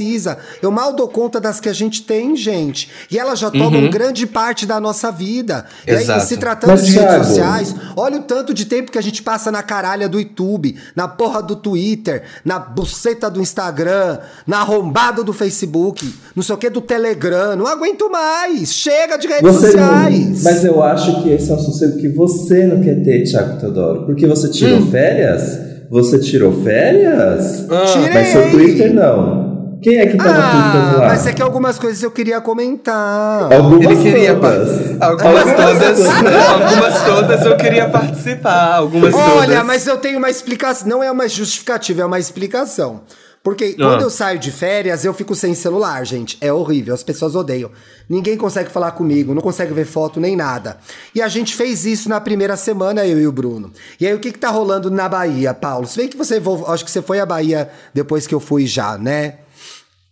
[0.63, 2.91] Eu mal dou conta das que a gente tem, gente.
[3.11, 5.67] E elas já tomam grande parte da nossa vida.
[5.87, 6.27] E aí, Exato.
[6.27, 9.23] se tratando Mas, de redes Thiago- sociais, olha o tanto de tempo que a gente
[9.23, 15.23] passa na caralha do YouTube, na porra do Twitter, na buceta do Instagram, na arrombada
[15.23, 17.55] do Facebook, não sei o que do Telegram.
[17.57, 18.73] Não aguento mais.
[18.73, 20.43] Chega de redes Você não, sociais.
[20.43, 24.07] mas eu acho que esse é um sossego que você não quer ter, Thiago Teodoro.
[24.07, 24.91] Porque você tirou Hum.
[24.91, 25.59] férias?
[25.91, 27.67] Você tirou férias?
[27.93, 28.15] Tirei.
[28.15, 29.44] Mas seu Twitter não.
[29.85, 31.07] Quem é que tá Twitter Ah, lá?
[31.09, 33.53] mas é que algumas coisas eu queria comentar.
[33.53, 34.35] Algumas Ele queria.
[34.35, 35.01] todas.
[35.03, 36.01] Algumas todas.
[36.49, 38.77] algumas todas eu queria participar.
[38.77, 39.65] Algumas Olha, todas.
[39.67, 40.89] mas eu tenho uma explicação.
[40.89, 43.03] Não é uma justificativa, é uma explicação.
[43.43, 46.39] Porque quando eu saio de férias, eu fico sem celular, gente.
[46.41, 47.71] É horrível, as pessoas odeiam.
[48.09, 50.79] Ninguém consegue falar comigo, não consegue ver foto nem nada.
[51.15, 53.71] E a gente fez isso na primeira semana, eu e o Bruno.
[54.01, 55.87] E aí, o que que tá rolando na Bahia, Paulo?
[55.87, 58.97] Se bem que você, acho que você foi à Bahia depois que eu fui já,
[58.97, 59.35] né?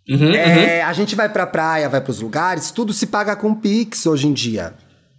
[0.09, 0.89] Uhum, é, uhum.
[0.89, 4.33] A gente vai pra praia, vai pros lugares, tudo se paga com Pix hoje em
[4.33, 4.75] dia.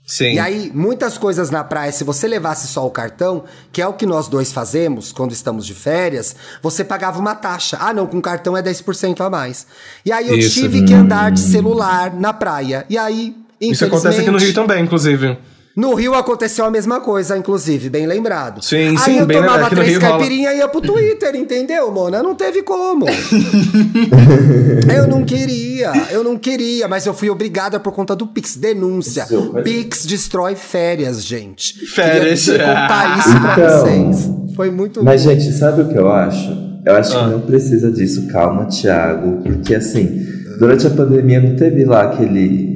[0.05, 0.33] Sim.
[0.33, 3.93] E aí, muitas coisas na praia, se você levasse só o cartão, que é o
[3.93, 7.77] que nós dois fazemos quando estamos de férias, você pagava uma taxa.
[7.79, 9.65] Ah, não, com cartão é 10% a mais.
[10.05, 10.59] E aí eu Isso.
[10.59, 12.85] tive que andar de celular na praia.
[12.89, 13.71] E aí, infelizmente.
[13.71, 15.37] Isso acontece aqui no Rio também, inclusive.
[15.75, 18.63] No Rio aconteceu a mesma coisa, inclusive, bem lembrado.
[18.63, 22.21] Sim, Aí sim, eu bem tomava aqui três caipirinha e ia pro Twitter, entendeu, Mona?
[22.21, 23.07] Não teve como.
[24.95, 28.55] eu não queria, eu não queria, mas eu fui obrigada por conta do Pix.
[28.55, 29.25] Denúncia.
[29.63, 31.87] Pix destrói férias, gente.
[31.87, 32.45] Férias.
[32.45, 34.31] Queria contar isso pra então, vocês.
[34.55, 36.55] Foi muito Mas, gente, sabe o que eu acho?
[36.85, 37.23] Eu acho ah.
[37.23, 38.27] que não precisa disso.
[38.27, 39.41] Calma, Thiago.
[39.41, 40.23] Porque, assim,
[40.59, 42.72] durante a pandemia não teve lá aquele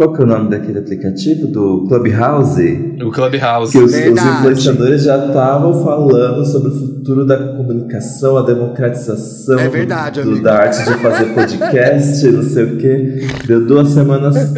[0.00, 1.46] qual que é o nome daquele aplicativo?
[1.46, 2.96] Do Clubhouse?
[3.04, 3.70] O Clubhouse.
[3.70, 9.68] Que os, os influenciadores já estavam falando sobre o futuro da comunicação, a democratização é
[9.68, 13.28] verdade, do, da arte de fazer podcast, não sei o quê.
[13.46, 14.54] Deu duas semanas.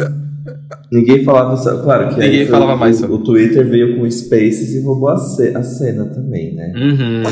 [0.89, 1.61] Ninguém falava.
[1.83, 3.01] Claro que Ninguém falava mais.
[3.01, 6.71] O, o, Twitter veio com Spaces e roubou a, ce, a cena também, né?
[6.73, 7.23] Uhum.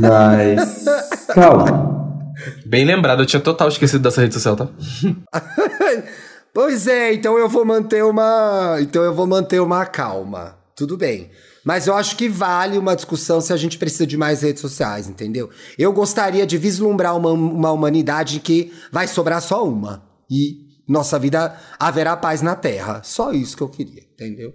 [0.00, 0.84] Mas.
[1.28, 2.26] Calma.
[2.66, 4.66] Bem lembrado, eu tinha total esquecido dessa rede social, tá?
[6.52, 8.78] Pois é, então eu vou manter uma.
[8.80, 10.58] Então eu vou manter uma calma.
[10.74, 11.30] Tudo bem.
[11.64, 15.08] Mas eu acho que vale uma discussão se a gente precisa de mais redes sociais,
[15.08, 15.50] entendeu?
[15.78, 20.02] Eu gostaria de vislumbrar uma, uma humanidade que vai sobrar só uma.
[20.30, 23.02] E nossa vida haverá paz na Terra.
[23.04, 24.52] Só isso que eu queria, entendeu?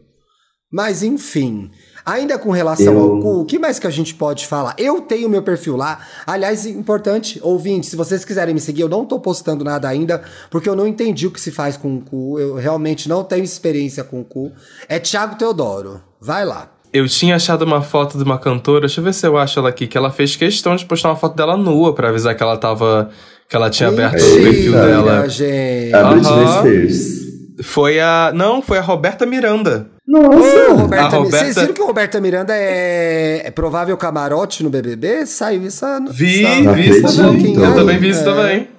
[0.71, 1.71] Mas enfim.
[2.05, 2.99] Ainda com relação eu...
[2.99, 4.75] ao cu, o que mais que a gente pode falar?
[4.77, 5.99] Eu tenho meu perfil lá.
[6.27, 10.69] Aliás, importante, ouvinte, se vocês quiserem me seguir, eu não tô postando nada ainda, porque
[10.69, 12.39] eu não entendi o que se faz com o cu.
[12.39, 14.51] Eu realmente não tenho experiência com o cu.
[14.87, 15.99] É Thiago Teodoro.
[16.21, 16.69] Vai lá.
[16.93, 19.69] Eu tinha achado uma foto de uma cantora, deixa eu ver se eu acho ela
[19.69, 22.55] aqui, que ela fez questão de postar uma foto dela nua para avisar que ela
[22.55, 23.09] tava.
[23.49, 25.27] que ela tinha Mentira, aberto o perfil dela.
[25.27, 25.93] Gente.
[25.93, 27.25] A Britney Spears.
[27.63, 28.31] Foi a.
[28.33, 29.94] Não, foi a Roberta Miranda.
[30.07, 30.71] Nossa!
[30.71, 31.37] Ô, Roberta, Roberta...
[31.37, 35.25] Vocês viram que o Roberta Miranda é, é provável camarote no BBB?
[35.25, 35.85] Saiu isso.
[36.11, 36.73] Vi, essa...
[36.73, 37.55] vi isso também.
[37.55, 38.23] Eu também vi isso é.
[38.23, 38.74] também.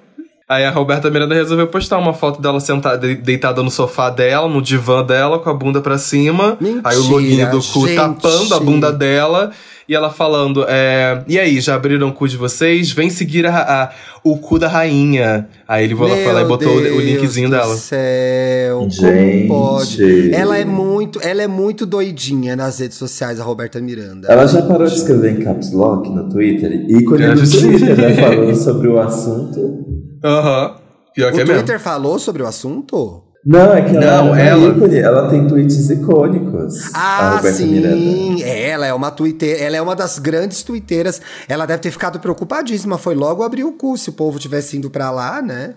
[0.49, 4.61] Aí a Roberta Miranda resolveu postar uma foto dela sentada, deitada no sofá dela, no
[4.61, 6.57] divã dela, com a bunda pra cima.
[6.61, 7.97] Mentira, aí o login do cu gente.
[7.97, 9.51] tapando a bunda dela.
[9.89, 12.91] E ela falando, é, e aí, já abriram o cu de vocês?
[12.91, 13.89] Vem seguir a, a
[14.21, 15.47] o cu da rainha.
[15.65, 17.75] Aí ele foi lá e botou Deus o linkzinho dela.
[17.75, 19.47] céu, Gente.
[19.47, 20.33] como pode?
[20.33, 24.27] Ela é muito, ela é muito doidinha nas redes sociais, a Roberta Miranda.
[24.29, 26.71] Ela já parou de escrever em caps lock no Twitter?
[26.89, 28.13] Ícone do Twitter, né?
[28.15, 30.06] Falando sobre o assunto.
[30.23, 30.67] Aham.
[30.67, 30.87] Uhum.
[31.13, 31.79] Pior o que é Twitter mesmo.
[31.79, 33.23] falou sobre o assunto?
[33.43, 34.67] Não, é que não, ela, é ela...
[34.67, 36.91] Ícone, ela tem tweets icônicos.
[36.93, 37.67] Ah, sim.
[37.67, 38.43] Miranda.
[38.43, 41.21] Ela é uma twitter, ela é uma das grandes twitteiras.
[41.47, 42.97] Ela deve ter ficado preocupadíssima.
[42.97, 45.75] Foi logo abrir o cu se o povo tivesse indo para lá, né?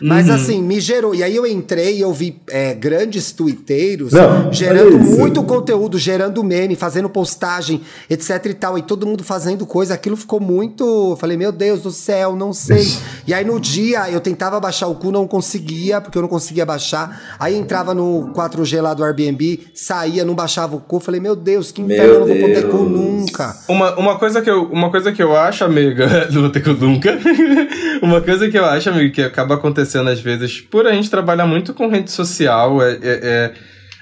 [0.00, 0.34] Mas uhum.
[0.34, 1.14] assim, me gerou.
[1.14, 6.42] E aí eu entrei e eu vi é, grandes tuiteiros Não, gerando muito conteúdo, gerando
[6.42, 8.78] meme, fazendo postagem, etc e tal.
[8.78, 9.94] E todo mundo fazendo coisa.
[9.94, 11.16] Aquilo ficou muito.
[11.20, 12.86] Falei, meu Deus do céu, não sei.
[13.26, 16.64] e aí no dia eu tentava baixar o cu, não conseguia, porque eu não conseguia
[16.66, 17.36] baixar.
[17.38, 21.00] Aí entrava no 4G lá do Airbnb, saía, não baixava o cu.
[21.00, 23.56] Falei, meu Deus, que inferno, eu não vou poder cu nunca.
[23.68, 26.70] Uma, uma, coisa que eu, uma coisa que eu acho, amiga, não vou ter cu
[26.70, 27.18] nunca.
[28.02, 31.10] uma coisa que eu acho, amigo, que acaba acontecendo acontecendo às vezes, por a gente
[31.10, 33.52] trabalhar muito com rede social, é, é, é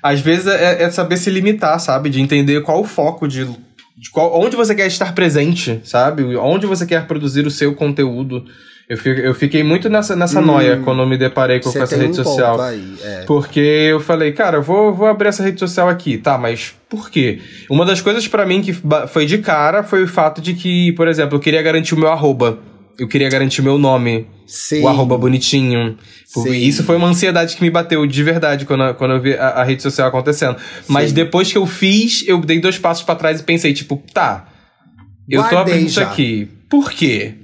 [0.03, 2.09] às vezes é, é, saber se limitar, sabe?
[2.09, 6.37] De entender qual o foco de, de qual, onde você quer estar presente, sabe?
[6.37, 8.45] Onde você quer produzir o seu conteúdo.
[8.88, 11.83] Eu, fiquei, eu fiquei muito nessa, nessa hum, noia quando eu me deparei com, com
[11.83, 12.61] essa rede um social.
[12.61, 13.25] Aí, é.
[13.25, 17.09] Porque eu falei, cara, eu vou, vou abrir essa rede social aqui, tá, mas por
[17.09, 17.40] quê?
[17.69, 18.75] Uma das coisas para mim que
[19.09, 22.11] foi de cara foi o fato de que, por exemplo, eu queria garantir o meu
[22.11, 22.59] arroba
[23.01, 24.29] eu queria garantir meu nome.
[24.51, 24.83] Sim.
[24.83, 25.97] O arroba bonitinho.
[26.27, 26.51] Sim.
[26.51, 29.63] Isso foi uma ansiedade que me bateu de verdade quando, quando eu vi a, a
[29.63, 30.57] rede social acontecendo.
[30.89, 31.15] Mas Sim.
[31.15, 34.49] depois que eu fiz, eu dei dois passos para trás e pensei, tipo, tá.
[35.29, 36.49] Eu Guardei tô abrindo isso aqui.
[36.69, 37.35] Por quê?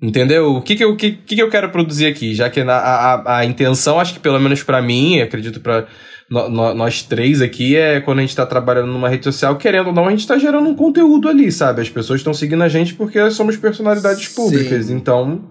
[0.00, 0.56] Entendeu?
[0.56, 2.34] O que que eu, que, que eu quero produzir aqui?
[2.34, 5.86] Já que a, a, a intenção, acho que pelo menos para mim, acredito para
[6.28, 9.92] no, nós três aqui é quando a gente tá trabalhando numa rede social, querendo ou
[9.92, 11.80] não, a gente tá gerando um conteúdo ali, sabe?
[11.80, 14.86] As pessoas estão seguindo a gente porque somos personalidades públicas.
[14.86, 14.94] Sim.
[14.94, 15.42] Então,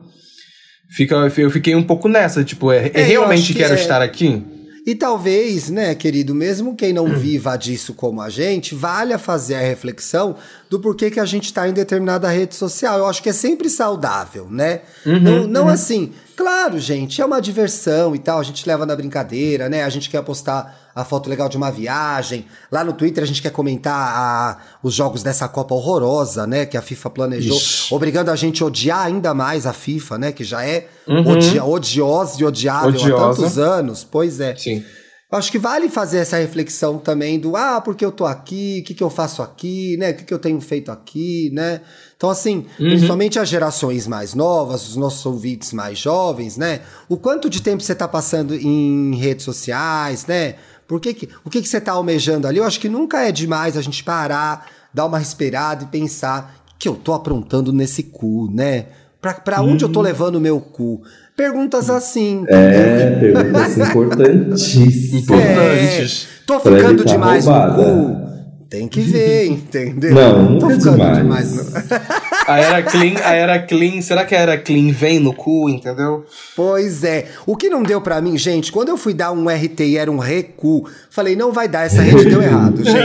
[0.91, 3.79] fica, eu fiquei um pouco nessa, tipo, é, é, é realmente que quero é...
[3.79, 4.43] estar aqui?
[4.85, 9.61] E talvez, né, querido, mesmo quem não viva disso como a gente, valha fazer a
[9.61, 10.35] reflexão
[10.71, 12.97] do porquê que a gente está em determinada rede social.
[12.97, 14.83] Eu acho que é sempre saudável, né?
[15.05, 15.67] Uhum, não, não uhum.
[15.67, 19.83] assim, claro, gente, é uma diversão e tal, a gente leva na brincadeira, né?
[19.83, 22.45] A gente quer postar a foto legal de uma viagem.
[22.71, 26.65] Lá no Twitter a gente quer comentar a, os jogos dessa Copa horrorosa, né?
[26.65, 27.93] Que a FIFA planejou, Ixi.
[27.93, 30.31] obrigando a gente a odiar ainda mais a FIFA, né?
[30.31, 31.31] Que já é uhum.
[31.31, 33.15] odia, odiosa e odiável Odiosa.
[33.15, 34.07] há tantos anos.
[34.09, 34.55] Pois é.
[34.55, 34.85] Sim.
[35.31, 38.93] Acho que vale fazer essa reflexão também do ah, porque eu tô aqui, o que,
[38.93, 40.11] que eu faço aqui, né?
[40.11, 41.79] O que, que eu tenho feito aqui, né?
[42.17, 42.89] Então, assim, uhum.
[42.89, 46.81] principalmente as gerações mais novas, os nossos ouvintes mais jovens, né?
[47.07, 50.55] O quanto de tempo você tá passando em redes sociais, né?
[50.85, 52.57] Por que que, o que, que você tá almejando ali?
[52.57, 56.89] Eu acho que nunca é demais a gente parar, dar uma respirada e pensar que
[56.89, 58.87] eu tô aprontando nesse cu, né?
[59.21, 60.05] Pra, pra onde eu tô uhum.
[60.05, 61.03] levando o meu cu?
[61.35, 62.45] Perguntas assim.
[62.47, 65.23] É, perguntas importantíssimas.
[65.23, 66.27] Importantes.
[66.27, 67.93] É, tô ficando demais roubada.
[67.93, 68.31] no cu.
[68.69, 70.13] Tem que ver, entendeu?
[70.13, 71.17] Não, nunca tô ficando demais.
[71.17, 71.61] demais no...
[72.47, 76.25] a era clean, a era clean, será que a era clean vem no cu, entendeu?
[76.55, 77.27] Pois é.
[77.45, 80.11] O que não deu para mim, gente, quando eu fui dar um RT e era
[80.11, 82.95] um recu, falei, não vai dar, essa rede deu errado, gente.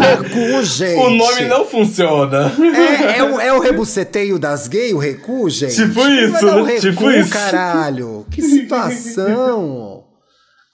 [0.00, 0.98] recu, gente.
[0.98, 2.52] O nome não funciona.
[2.76, 5.74] É, é, o, é o rebuceteio das gays, o recu, gente?
[5.74, 7.30] Tipo isso, um recu, tipo isso.
[7.30, 8.26] caralho.
[8.30, 10.05] Que situação.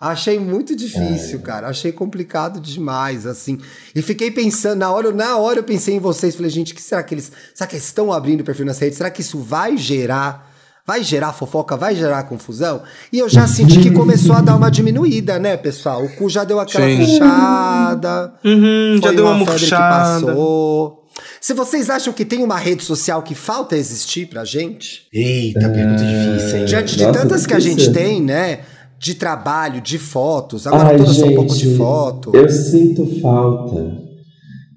[0.03, 1.43] Achei muito difícil, é.
[1.43, 1.69] cara.
[1.69, 3.61] Achei complicado demais, assim.
[3.95, 6.35] E fiquei pensando, na hora, na hora eu pensei em vocês.
[6.35, 7.31] Falei, gente, que será que eles.
[7.55, 8.99] Será que eles estão abrindo o perfil nas redes?
[8.99, 10.51] Será que isso vai gerar.
[10.85, 11.77] Vai gerar fofoca?
[11.77, 12.83] Vai gerar confusão?
[13.13, 16.05] E eu já senti que começou a dar uma diminuída, né, pessoal?
[16.05, 16.97] O cu já deu aquela Sim.
[16.97, 18.35] fechada.
[18.45, 21.07] Uhum, já deu uma, uma febre que passou.
[21.41, 25.07] Se vocês acham que tem uma rede social que falta existir pra gente.
[25.13, 26.65] Eita, pergunta difícil, hein?
[26.65, 28.61] Diante de Nossa, tantas que a gente tem, né?
[29.03, 30.65] De trabalho, de fotos.
[30.65, 32.31] Agora Ai, todas gente, são um pouco de foto.
[32.35, 33.99] Eu sinto falta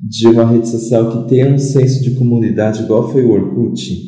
[0.02, 4.02] de uma rede social que tenha um senso de comunidade igual foi o Orkut.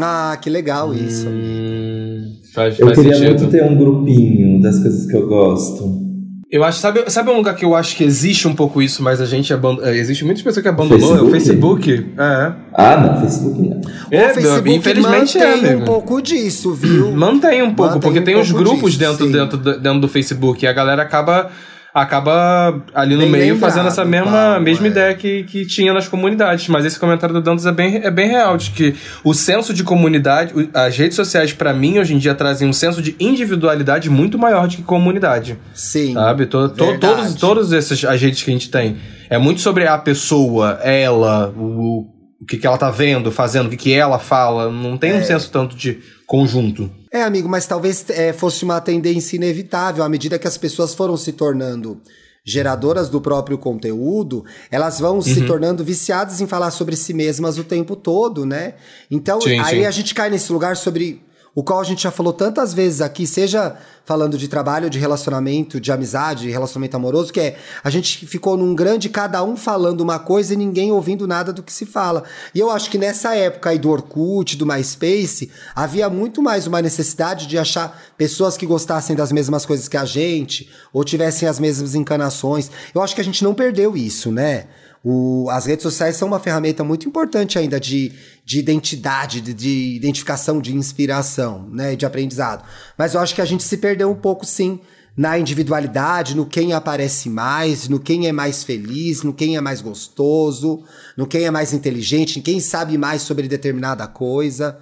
[0.00, 1.28] Ah, que legal isso.
[1.28, 3.38] Hum, faz, eu faz queria sentido.
[3.38, 6.07] muito ter um grupinho das coisas que eu gosto.
[6.50, 9.20] Eu acho, sabe, sabe um lugar que eu acho que existe um pouco isso, mas
[9.20, 9.86] a gente abandonou.
[9.86, 11.20] É, existe muitas pessoas que abandonou, Facebook?
[11.20, 12.06] é o Facebook.
[12.16, 12.52] É.
[12.72, 13.80] Ah, não, Facebook não.
[14.10, 17.12] É, o Facebook infelizmente mantém é, um pouco disso, viu?
[17.12, 20.64] Mantém um pouco, mantém porque um tem os grupos disso, dentro, dentro, dentro do Facebook
[20.64, 21.50] e a galera acaba
[21.94, 24.90] acaba ali no bem meio lembrado, fazendo essa mesma, Paulo, mesma é.
[24.90, 26.68] ideia que, que tinha nas comunidades.
[26.68, 29.82] Mas esse comentário do Dantas é bem, é bem real, de que o senso de
[29.82, 34.38] comunidade, as redes sociais, para mim, hoje em dia, trazem um senso de individualidade muito
[34.38, 35.58] maior do que comunidade.
[35.74, 36.14] Sim.
[36.14, 36.46] Sabe?
[36.46, 38.96] To, to, todos, todos esses as redes que a gente tem.
[39.30, 42.06] É muito sobre a pessoa, ela, o,
[42.40, 44.70] o que, que ela tá vendo, fazendo, o que, que ela fala.
[44.70, 45.16] Não tem é.
[45.16, 46.90] um senso tanto de conjunto.
[47.10, 51.16] É, amigo, mas talvez é, fosse uma tendência inevitável à medida que as pessoas foram
[51.16, 52.00] se tornando
[52.44, 55.22] geradoras do próprio conteúdo, elas vão uhum.
[55.22, 58.74] se tornando viciadas em falar sobre si mesmas o tempo todo, né?
[59.10, 59.84] Então, sim, aí sim.
[59.84, 61.22] a gente cai nesse lugar sobre
[61.58, 65.80] o qual a gente já falou tantas vezes aqui, seja falando de trabalho, de relacionamento,
[65.80, 70.00] de amizade, de relacionamento amoroso, que é a gente ficou num grande cada um falando
[70.00, 72.22] uma coisa e ninguém ouvindo nada do que se fala.
[72.54, 76.80] E eu acho que nessa época aí do Orkut, do MySpace, havia muito mais uma
[76.80, 81.58] necessidade de achar pessoas que gostassem das mesmas coisas que a gente, ou tivessem as
[81.58, 82.70] mesmas encanações.
[82.94, 84.68] Eu acho que a gente não perdeu isso, né?
[85.04, 88.12] O, as redes sociais são uma ferramenta muito importante ainda de,
[88.44, 92.64] de identidade, de, de identificação, de inspiração, né, de aprendizado.
[92.96, 94.80] Mas eu acho que a gente se perdeu um pouco, sim,
[95.16, 99.80] na individualidade, no quem aparece mais, no quem é mais feliz, no quem é mais
[99.80, 100.84] gostoso,
[101.16, 104.78] no quem é mais inteligente, em quem sabe mais sobre determinada coisa.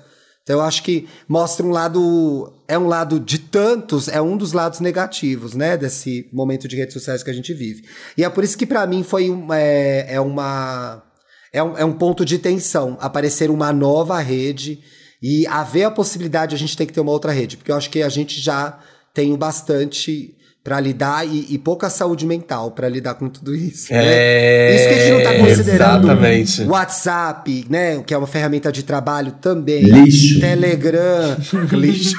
[0.46, 4.52] Então eu acho que mostra um lado, é um lado de tantos, é um dos
[4.52, 7.82] lados negativos, né, desse momento de redes sociais que a gente vive.
[8.16, 11.02] E é por isso que para mim foi é, é uma
[11.52, 14.78] é um, é um ponto de tensão aparecer uma nova rede
[15.20, 17.76] e haver a possibilidade de a gente ter que ter uma outra rede, porque eu
[17.76, 18.78] acho que a gente já
[19.12, 20.35] tem bastante
[20.66, 23.92] para lidar e, e, pouca saúde mental para lidar com tudo isso.
[23.92, 24.00] Né?
[24.02, 24.74] É, né?
[24.74, 26.62] Isso que a gente não está considerando exatamente.
[26.64, 28.02] WhatsApp, né?
[28.04, 29.84] Que é uma ferramenta de trabalho também.
[29.84, 30.40] Lixo.
[30.40, 31.36] Telegram.
[31.70, 32.18] lixo.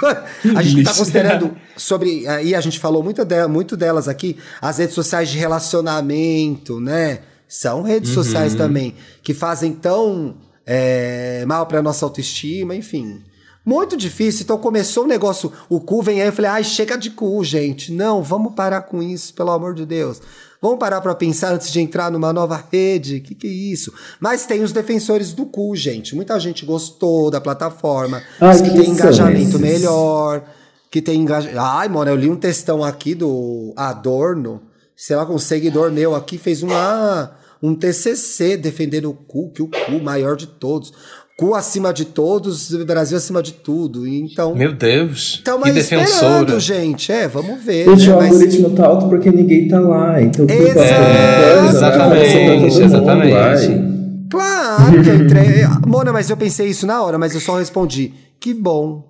[0.55, 2.25] A gente está considerando sobre.
[2.25, 7.19] Aí a gente falou muito, de, muito delas aqui, as redes sociais de relacionamento, né?
[7.49, 8.23] São redes uhum.
[8.23, 13.19] sociais também, que fazem tão é, mal para nossa autoestima, enfim.
[13.67, 14.43] Muito difícil.
[14.43, 17.91] Então começou o negócio, o cu vem aí, eu falei, ai, chega de cu, gente.
[17.91, 20.21] Não, vamos parar com isso, pelo amor de Deus.
[20.62, 23.19] Vamos parar para pensar antes de entrar numa nova rede.
[23.19, 23.93] Que que é isso?
[24.21, 26.15] Mas tem os defensores do cu, gente.
[26.15, 30.45] Muita gente gostou da plataforma, ai, que, que tem engajamento melhor.
[30.89, 31.60] que tem engajamento.
[31.60, 34.62] Ai, mano, eu li um textão aqui do Adorno,
[34.95, 39.62] sei lá, com um seguidor meu aqui fez uma, um TCC defendendo o cu, que
[39.62, 40.93] o cu maior de todos.
[41.38, 44.08] Cu acima de todos, Brasil acima de tudo.
[44.08, 44.56] Então.
[44.56, 45.36] Meu Deus.
[45.36, 46.08] Estamos que aí defensora.
[46.08, 47.12] esperando, gente.
[47.12, 47.85] É, vamos ver.
[47.90, 48.13] Gente, né?
[48.13, 50.19] o Mas- algoritmo tá alto porque ninguém tá lá.
[50.19, 50.79] Então, Exato.
[50.79, 53.98] É, exatamente, exatamente.
[54.31, 55.63] Claro que eu entrei.
[55.85, 58.13] Mona, mas eu pensei isso na hora, mas eu só respondi.
[58.42, 59.06] Que bom.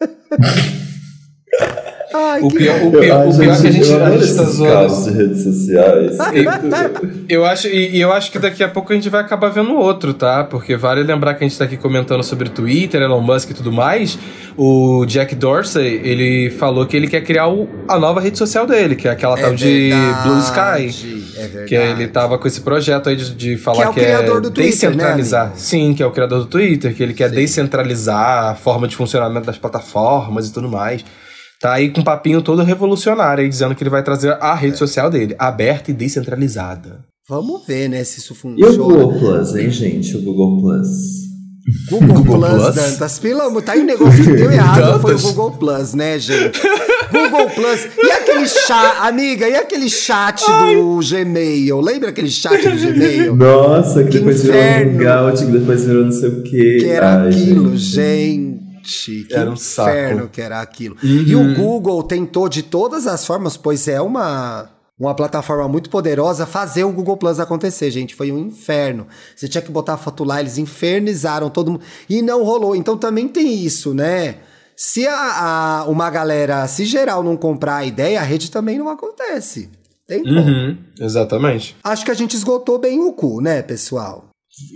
[2.14, 2.88] Ai, O que pior, bom.
[2.88, 5.04] o pior, o pior é que a gente, a gente tá zoando.
[5.04, 6.16] de redes sociais.
[7.28, 10.12] Eu acho, e, eu acho que daqui a pouco a gente vai acabar vendo outro,
[10.12, 10.44] tá?
[10.44, 13.72] Porque vale lembrar que a gente tá aqui comentando sobre Twitter, Elon Musk e tudo
[13.72, 14.18] mais.
[14.56, 18.96] O Jack Dorsey, ele falou que ele quer criar o- a nova rede social dele,
[18.96, 21.38] que é aquela tal de verdade, Blue Sky.
[21.38, 21.68] É verdade.
[21.68, 24.40] Que ele tava com esse projeto aí de, de falar Que é o que criador
[24.42, 25.46] do Twitter, descentralizar.
[25.46, 25.52] né?
[25.56, 27.36] Sim, que é o criador do Twitter, que ele quer Sim.
[27.36, 31.02] descentralizar a forma de funcionamento das plataformas e tudo mais.
[31.62, 34.60] Tá aí com um papinho todo revolucionário aí, dizendo que ele vai trazer a É.
[34.60, 37.04] rede social dele, aberta e descentralizada.
[37.28, 38.36] Vamos ver, né, se isso E o
[38.66, 38.76] funciona.
[38.76, 40.16] Google Plus, hein, gente?
[40.16, 40.88] O Google Plus.
[41.88, 42.74] Google, Google Plus, Plus?
[42.74, 43.18] Dantas.
[43.20, 45.18] Pelo amor, tá aí um negócio que deu errado, foi o?
[45.20, 46.60] Google Plus, né, gente?
[47.12, 47.86] Google Plus.
[47.96, 51.80] E aquele chat, amiga, e aquele chat do Gmail?
[51.80, 53.36] Lembra aquele chat do Gmail?
[53.38, 54.98] Nossa, que, Que depois inferno.
[54.98, 56.76] virou um Hangout, que depois virou não sei o quê.
[56.80, 58.41] Que era Ai, aquilo, gente.
[58.82, 59.24] Gente.
[59.24, 60.28] Que Era um inferno saco.
[60.32, 60.96] que era aquilo.
[61.02, 66.46] E o Google tentou de todas as formas, pois é uma, uma plataforma muito poderosa,
[66.46, 68.14] fazer o Google Plus acontecer, gente.
[68.14, 69.06] Foi um inferno.
[69.34, 71.82] Você tinha que botar a foto lá, eles infernizaram todo mundo.
[72.08, 72.74] E não rolou.
[72.76, 74.36] Então também tem isso, né?
[74.76, 78.88] Se a, a- uma galera, se geral não comprar a ideia, a rede também não
[78.88, 79.70] acontece.
[80.08, 80.40] Tem como.
[80.40, 81.76] Uhum, exatamente.
[81.84, 84.24] Acho que a gente esgotou bem o cu, né, pessoal?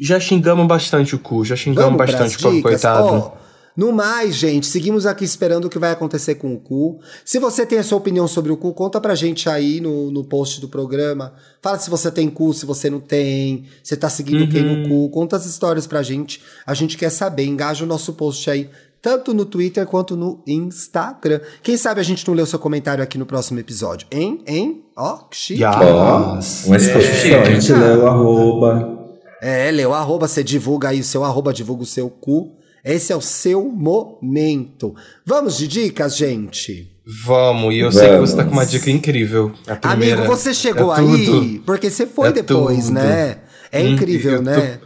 [0.00, 3.06] Já xingamos bastante o cu, já xingamos Vamos bastante o coitado.
[3.08, 3.32] Ó,
[3.76, 6.98] no mais, gente, seguimos aqui esperando o que vai acontecer com o cu.
[7.24, 10.24] Se você tem a sua opinião sobre o cu, conta pra gente aí no, no
[10.24, 11.34] post do programa.
[11.60, 14.82] Fala se você tem cu, se você não tem, você tá seguindo quem Uhum.
[14.82, 15.10] no cu.
[15.10, 16.42] Conta as histórias pra gente.
[16.66, 17.44] A gente quer saber.
[17.44, 18.70] Engaja o nosso post aí,
[19.02, 21.40] tanto no Twitter quanto no Instagram.
[21.62, 24.42] Quem sabe a gente não lê o seu comentário aqui no próximo episódio, hein?
[24.46, 24.84] Hein?
[24.96, 25.62] Ó, que chique.
[25.62, 26.64] Yes.
[26.66, 27.40] uma exposição.
[27.42, 28.96] A gente lê o arroba.
[29.42, 32.56] É, Leo, arroba, você divulga aí o seu arroba, divulga o seu cu.
[32.86, 34.94] Esse é o seu momento.
[35.24, 36.88] Vamos de dicas, gente?
[37.24, 38.70] Vamos, e eu sei que você tá com uma Vamos.
[38.70, 39.52] dica incrível.
[39.66, 40.20] A primeira.
[40.22, 41.62] Amigo, você chegou É aí tudo.
[41.66, 42.94] porque você foi É depois, tudo.
[42.94, 43.38] né?
[43.72, 44.78] É Hum, incrível, eu né?
[44.80, 44.85] Tô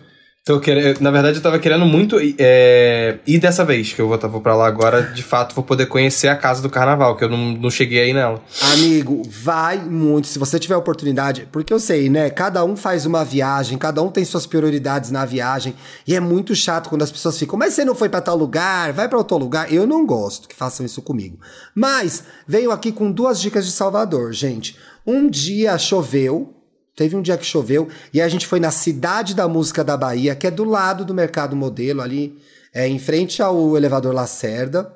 [0.59, 4.41] querendo, na verdade, eu tava querendo muito é, ir dessa vez, que eu vou, vou
[4.41, 7.53] pra lá agora, de fato, vou poder conhecer a casa do carnaval, que eu não,
[7.53, 8.43] não cheguei aí nela.
[8.73, 10.27] Amigo, vai muito.
[10.27, 12.31] Se você tiver oportunidade, porque eu sei, né?
[12.31, 15.75] Cada um faz uma viagem, cada um tem suas prioridades na viagem.
[16.07, 18.93] E é muito chato quando as pessoas ficam, mas você não foi pra tal lugar,
[18.95, 19.71] vai pra outro lugar.
[19.71, 21.39] Eu não gosto que façam isso comigo.
[21.75, 24.77] Mas venho aqui com duas dicas de Salvador, gente.
[25.07, 26.60] Um dia choveu.
[26.97, 30.35] Teve um dia que choveu e a gente foi na Cidade da Música da Bahia,
[30.35, 32.39] que é do lado do Mercado Modelo, ali
[32.75, 34.93] é, em frente ao elevador Lacerda,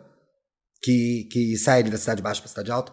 [0.83, 2.93] que, que sai da Cidade Baixa para Cidade Alta.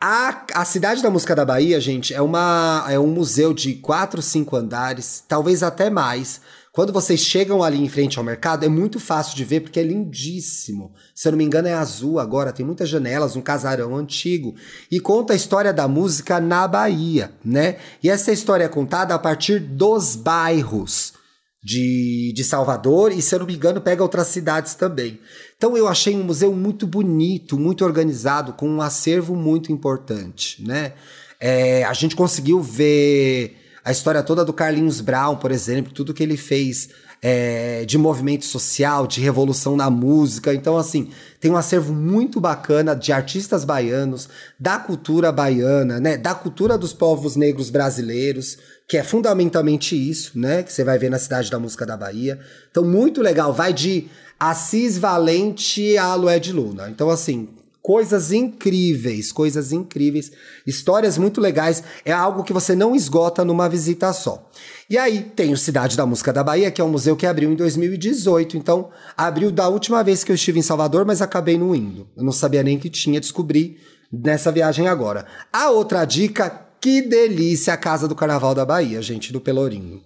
[0.00, 4.22] A, a Cidade da Música da Bahia, gente, é, uma, é um museu de quatro,
[4.22, 6.40] cinco andares, talvez até mais.
[6.78, 9.82] Quando vocês chegam ali em frente ao mercado, é muito fácil de ver porque é
[9.82, 10.92] lindíssimo.
[11.12, 14.54] Se eu não me engano, é azul agora, tem muitas janelas, um casarão antigo.
[14.88, 17.78] E conta a história da música na Bahia, né?
[18.00, 21.14] E essa história é contada a partir dos bairros
[21.60, 25.18] de, de Salvador e, se eu não me engano, pega outras cidades também.
[25.56, 30.92] Então eu achei um museu muito bonito, muito organizado, com um acervo muito importante, né?
[31.40, 33.57] É, a gente conseguiu ver
[33.88, 36.90] a história toda do Carlinhos Brown, por exemplo, tudo que ele fez
[37.22, 40.52] é, de movimento social, de revolução na música.
[40.52, 41.08] Então, assim,
[41.40, 44.28] tem um acervo muito bacana de artistas baianos,
[44.60, 46.18] da cultura baiana, né?
[46.18, 50.62] Da cultura dos povos negros brasileiros, que é fundamentalmente isso, né?
[50.62, 52.38] Que você vai ver na Cidade da Música da Bahia.
[52.70, 53.54] Então, muito legal.
[53.54, 54.06] Vai de
[54.38, 56.90] Assis Valente a Lué de Luna.
[56.90, 57.48] Então, assim,
[57.88, 60.30] coisas incríveis, coisas incríveis,
[60.66, 64.46] histórias muito legais, é algo que você não esgota numa visita só.
[64.90, 67.50] E aí tem o Cidade da Música da Bahia, que é um museu que abriu
[67.50, 71.74] em 2018, então abriu da última vez que eu estive em Salvador, mas acabei não
[71.74, 72.06] indo.
[72.14, 73.78] Eu não sabia nem que tinha, descobri
[74.12, 75.24] nessa viagem agora.
[75.50, 80.02] A outra dica, que delícia a Casa do Carnaval da Bahia, gente, do Pelourinho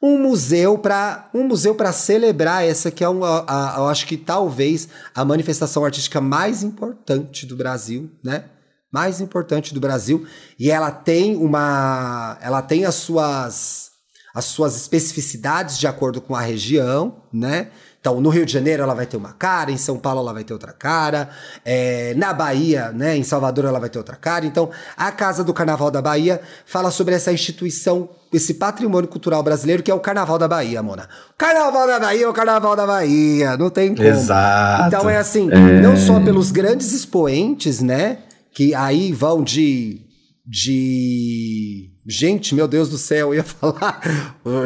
[0.00, 4.16] um museu para um museu para celebrar essa que é uma, a, eu acho que
[4.16, 8.44] talvez a manifestação artística mais importante do Brasil, né?
[8.90, 10.26] Mais importante do Brasil
[10.58, 13.88] e ela tem uma ela tem as suas
[14.34, 17.70] as suas especificidades de acordo com a região, né?
[18.00, 20.44] Então, no Rio de Janeiro ela vai ter uma cara, em São Paulo ela vai
[20.44, 21.30] ter outra cara,
[21.64, 24.46] é, na Bahia, né, em Salvador ela vai ter outra cara.
[24.46, 29.82] Então, a Casa do Carnaval da Bahia fala sobre essa instituição, esse patrimônio cultural brasileiro
[29.82, 31.08] que é o Carnaval da Bahia, Mona.
[31.36, 34.06] Carnaval da Bahia é o Carnaval da Bahia, não tem como.
[34.06, 34.86] Exato.
[34.86, 35.80] Então é assim, é...
[35.80, 38.18] não só pelos grandes expoentes, né,
[38.52, 40.08] que aí vão de
[40.48, 41.90] de.
[42.06, 44.00] Gente, meu Deus do céu, eu ia falar.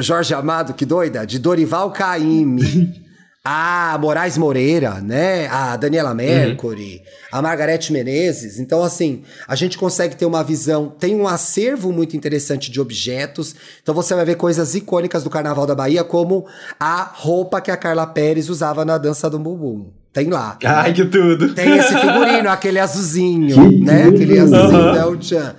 [0.01, 1.27] Jorge Amado, que doida.
[1.27, 3.03] De Dorival Caymmi.
[3.45, 5.49] A Moraes Moreira, né?
[5.49, 6.17] A Daniela uhum.
[6.17, 7.39] Mercury, uhum.
[7.39, 8.61] a Margarete Menezes.
[8.61, 10.89] Então, assim, a gente consegue ter uma visão.
[10.89, 13.55] Tem um acervo muito interessante de objetos.
[13.83, 16.47] Então, você vai ver coisas icônicas do Carnaval da Bahia, como
[16.79, 19.91] a roupa que a Carla Pérez usava na dança do bumbum.
[20.13, 20.59] Tem lá.
[20.65, 20.95] Ai, né?
[20.95, 21.55] que tudo!
[21.55, 24.05] Tem esse figurino, aquele azulzinho, né?
[24.05, 24.95] Aquele azulzinho uhum.
[24.95, 25.57] da Uchan.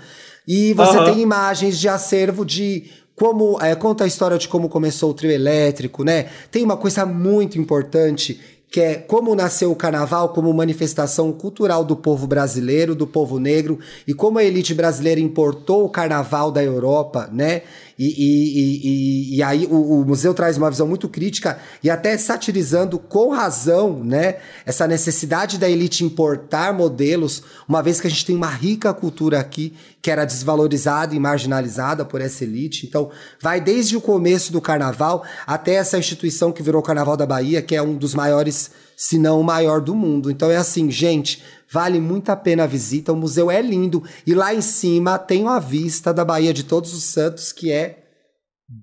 [0.48, 1.06] E você uhum.
[1.06, 5.32] tem imagens de acervo de como é, conta a história de como começou o trio
[5.32, 6.28] elétrico, né?
[6.52, 8.40] Tem uma coisa muito importante
[8.74, 13.78] que é como nasceu o carnaval como manifestação cultural do povo brasileiro, do povo negro,
[14.08, 17.62] e como a elite brasileira importou o carnaval da Europa, né?
[17.98, 22.18] E, e, e, e aí o, o, museu traz uma visão muito crítica e até
[22.18, 24.38] satirizando com razão, né?
[24.66, 29.40] Essa necessidade da elite importar modelos, uma vez que a gente tem uma rica cultura
[29.40, 29.74] aqui
[30.04, 32.86] que era desvalorizada e marginalizada por essa elite.
[32.86, 33.10] Então,
[33.42, 37.62] vai desde o começo do carnaval até essa instituição que virou o Carnaval da Bahia,
[37.62, 40.30] que é um dos maiores, se não o maior do mundo.
[40.30, 43.14] Então é assim, gente, vale muito a pena a visita.
[43.14, 46.94] O museu é lindo e lá em cima tem uma vista da Bahia de Todos
[46.94, 48.04] os Santos que é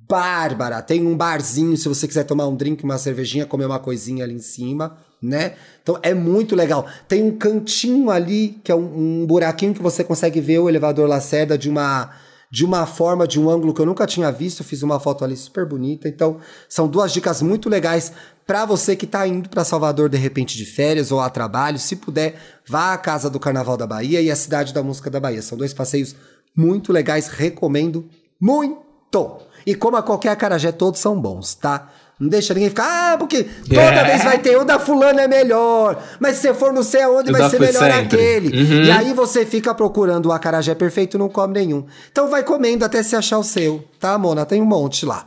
[0.09, 0.83] bárbara.
[0.83, 4.35] Tem um barzinho se você quiser tomar um drink, uma cervejinha, comer uma coisinha ali
[4.35, 5.55] em cima né?
[5.83, 6.87] Então é muito legal.
[7.07, 11.09] Tem um cantinho ali, que é um, um buraquinho que você consegue ver o elevador
[11.09, 12.11] Lacerda de uma
[12.51, 14.65] de uma forma, de um ângulo que eu nunca tinha visto.
[14.65, 16.09] Fiz uma foto ali super bonita.
[16.09, 16.39] Então,
[16.69, 18.13] são duas dicas muito legais
[18.47, 21.79] para você que está indo para Salvador de repente de férias ou a trabalho.
[21.79, 22.35] Se puder,
[22.67, 25.43] vá à Casa do Carnaval da Bahia e à Cidade da Música da Bahia.
[25.43, 26.17] São dois passeios
[26.57, 28.09] muito legais, recomendo
[28.41, 29.39] muito.
[29.65, 31.93] E como a qualquer acarajé, todos são bons, tá?
[32.21, 34.01] Não deixa ninguém ficar, ah, porque toda yeah.
[34.01, 34.05] É.
[34.05, 36.03] vez vai ter o da fulano é melhor.
[36.21, 37.97] Mas se você for não sei aonde, vai ser melhor sempre.
[37.97, 38.63] aquele.
[38.63, 38.83] Uhum.
[38.83, 41.87] E aí você fica procurando o acarajé perfeito e não come nenhum.
[42.13, 44.45] Então vai comendo até se achar o seu, tá, Mona?
[44.45, 45.27] Tem um monte lá.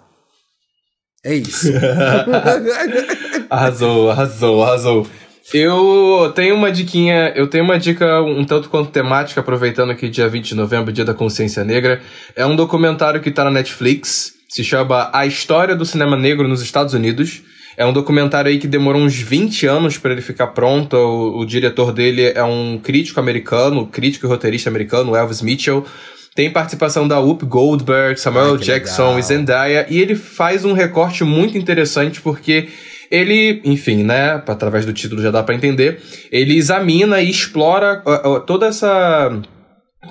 [1.25, 1.71] É isso.
[3.49, 5.07] arrasou, arrasou, arrasou.
[5.51, 10.29] Eu tenho uma diquinha, eu tenho uma dica um tanto quanto temática, aproveitando que dia
[10.29, 12.01] 20 de novembro, dia da consciência negra.
[12.35, 16.61] É um documentário que tá na Netflix se chama A História do Cinema Negro nos
[16.61, 17.41] Estados Unidos.
[17.75, 20.95] É um documentário aí que demorou uns 20 anos para ele ficar pronto.
[20.95, 25.83] O, o, diretor dele é um crítico americano, crítico e roteirista americano, Elvis Mitchell.
[26.35, 29.19] Tem participação da Whoop Goldberg, Samuel Jackson legal.
[29.19, 29.87] e Zendaya.
[29.89, 32.67] E ele faz um recorte muito interessante porque
[33.09, 35.99] ele, enfim, né, através do título já dá para entender,
[36.31, 38.03] ele examina e explora
[38.45, 39.31] toda essa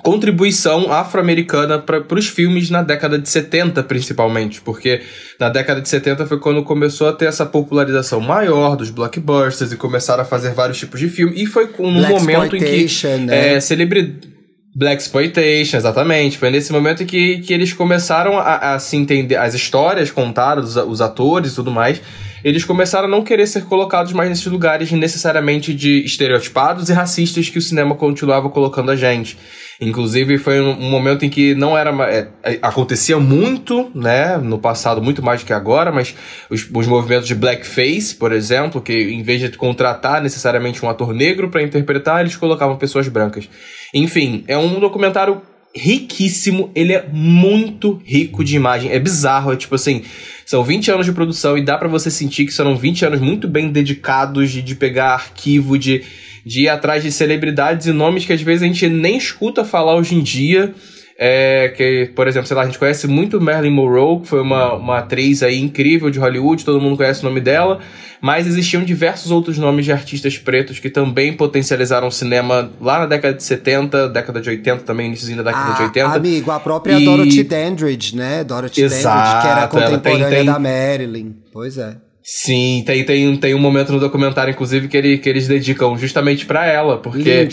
[0.01, 5.01] contribuição afro-americana para os filmes na década de 70, principalmente, porque
[5.39, 9.77] na década de 70 foi quando começou a ter essa popularização maior dos blockbusters e
[9.77, 13.55] começaram a fazer vários tipos de filme, e foi num momento em que né?
[13.55, 14.33] é, celebridade
[14.75, 16.37] Black Exploitation, exatamente.
[16.37, 20.87] Foi nesse momento que, que eles começaram a, a se entender, as histórias contadas, os,
[20.87, 22.01] os atores e tudo mais,
[22.43, 27.49] eles começaram a não querer ser colocados mais nesses lugares necessariamente de estereotipados e racistas
[27.49, 29.37] que o cinema continuava colocando a gente.
[29.81, 31.91] Inclusive, foi um momento em que não era.
[32.09, 34.37] É, é, acontecia muito, né?
[34.37, 36.15] No passado, muito mais do que agora, mas
[36.49, 41.13] os, os movimentos de blackface, por exemplo, que em vez de contratar necessariamente um ator
[41.13, 43.49] negro para interpretar, eles colocavam pessoas brancas.
[43.93, 45.41] Enfim, é um documentário
[45.75, 50.03] riquíssimo, ele é muito rico de imagem, é bizarro, é tipo assim,
[50.45, 53.47] são 20 anos de produção e dá para você sentir que serão 20 anos muito
[53.47, 56.03] bem dedicados de, de pegar arquivo, de
[56.45, 59.95] de ir atrás de celebridades e nomes que às vezes a gente nem escuta falar
[59.95, 60.73] hoje em dia.
[61.17, 64.73] É, que, por exemplo, sei lá, a gente conhece muito Marilyn Monroe, que foi uma,
[64.73, 67.79] uma atriz aí incrível de Hollywood, todo mundo conhece o nome dela,
[68.19, 73.05] mas existiam diversos outros nomes de artistas pretos que também potencializaram o cinema lá na
[73.05, 76.09] década de 70, década de 80 também, início da década a, de 80.
[76.09, 77.05] Amigo, a própria e...
[77.05, 78.43] Dorothy Dandridge, né?
[78.43, 80.45] Dorothy Exato, Dandridge, que era contemporânea tem, tem...
[80.45, 81.33] da Marilyn.
[81.51, 81.97] Pois é.
[82.23, 86.45] Sim, tem, tem, tem um momento no documentário, inclusive, que, ele, que eles dedicam justamente
[86.45, 87.49] para ela, porque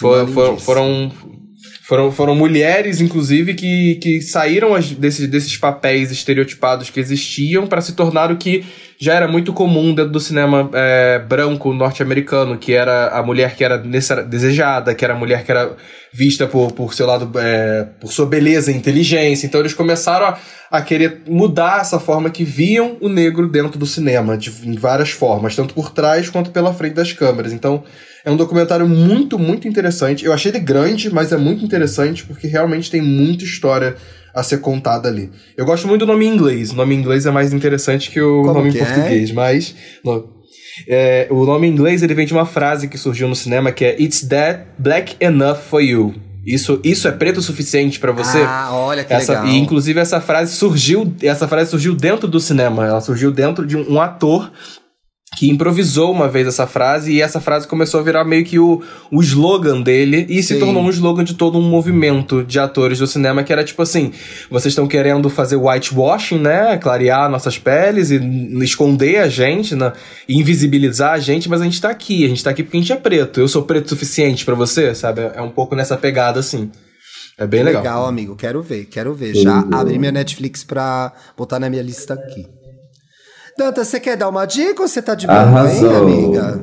[0.00, 0.28] for,
[0.60, 1.10] foram,
[1.92, 7.92] foram, foram mulheres, inclusive, que, que saíram desses, desses papéis estereotipados que existiam para se
[7.92, 8.64] tornar o que
[8.98, 13.62] já era muito comum dentro do cinema é, branco norte-americano, que era a mulher que
[13.62, 15.76] era desejada, que era a mulher que era
[16.10, 19.46] vista por, por seu lado, é, por sua beleza e inteligência.
[19.46, 20.38] Então eles começaram a,
[20.70, 25.10] a querer mudar essa forma que viam o negro dentro do cinema, de, em várias
[25.10, 27.52] formas, tanto por trás quanto pela frente das câmeras.
[27.52, 27.84] Então
[28.24, 30.24] é um documentário muito, muito interessante.
[30.24, 33.96] Eu achei ele grande, mas é muito interessante porque realmente tem muita história
[34.34, 35.30] a ser contada ali.
[35.56, 36.70] Eu gosto muito do nome em inglês.
[36.70, 38.84] O nome em inglês é mais interessante que o Como nome que em é?
[38.84, 39.32] português, é?
[39.32, 39.74] mas.
[40.04, 40.42] No,
[40.88, 43.84] é, o nome em inglês ele vem de uma frase que surgiu no cinema que
[43.84, 46.14] é It's that black enough for you.
[46.44, 48.38] Isso, isso é preto o suficiente para você?
[48.44, 49.48] Ah, olha que essa, legal.
[49.48, 52.84] E inclusive essa frase surgiu, essa frase surgiu dentro do cinema.
[52.84, 54.50] Ela surgiu dentro de um, um ator
[55.36, 58.82] que improvisou uma vez essa frase e essa frase começou a virar meio que o,
[59.10, 60.54] o slogan dele e Sim.
[60.54, 63.80] se tornou um slogan de todo um movimento de atores do cinema que era tipo
[63.80, 64.12] assim:
[64.50, 66.76] vocês estão querendo fazer whitewashing, né?
[66.76, 68.16] Clarear nossas peles e
[68.62, 69.92] esconder a gente, né?
[70.28, 72.80] E invisibilizar a gente, mas a gente tá aqui, a gente tá aqui porque a
[72.80, 73.40] gente é preto.
[73.40, 75.22] Eu sou preto o suficiente para você, sabe?
[75.34, 76.70] É um pouco nessa pegada assim.
[77.38, 77.82] É bem legal.
[77.82, 78.36] Legal, amigo.
[78.36, 79.34] Quero ver, quero ver.
[79.34, 82.46] Já abri minha Netflix pra botar na minha lista aqui.
[83.56, 86.60] Danta, você quer dar uma dica ou você tá de boa, hein, amiga?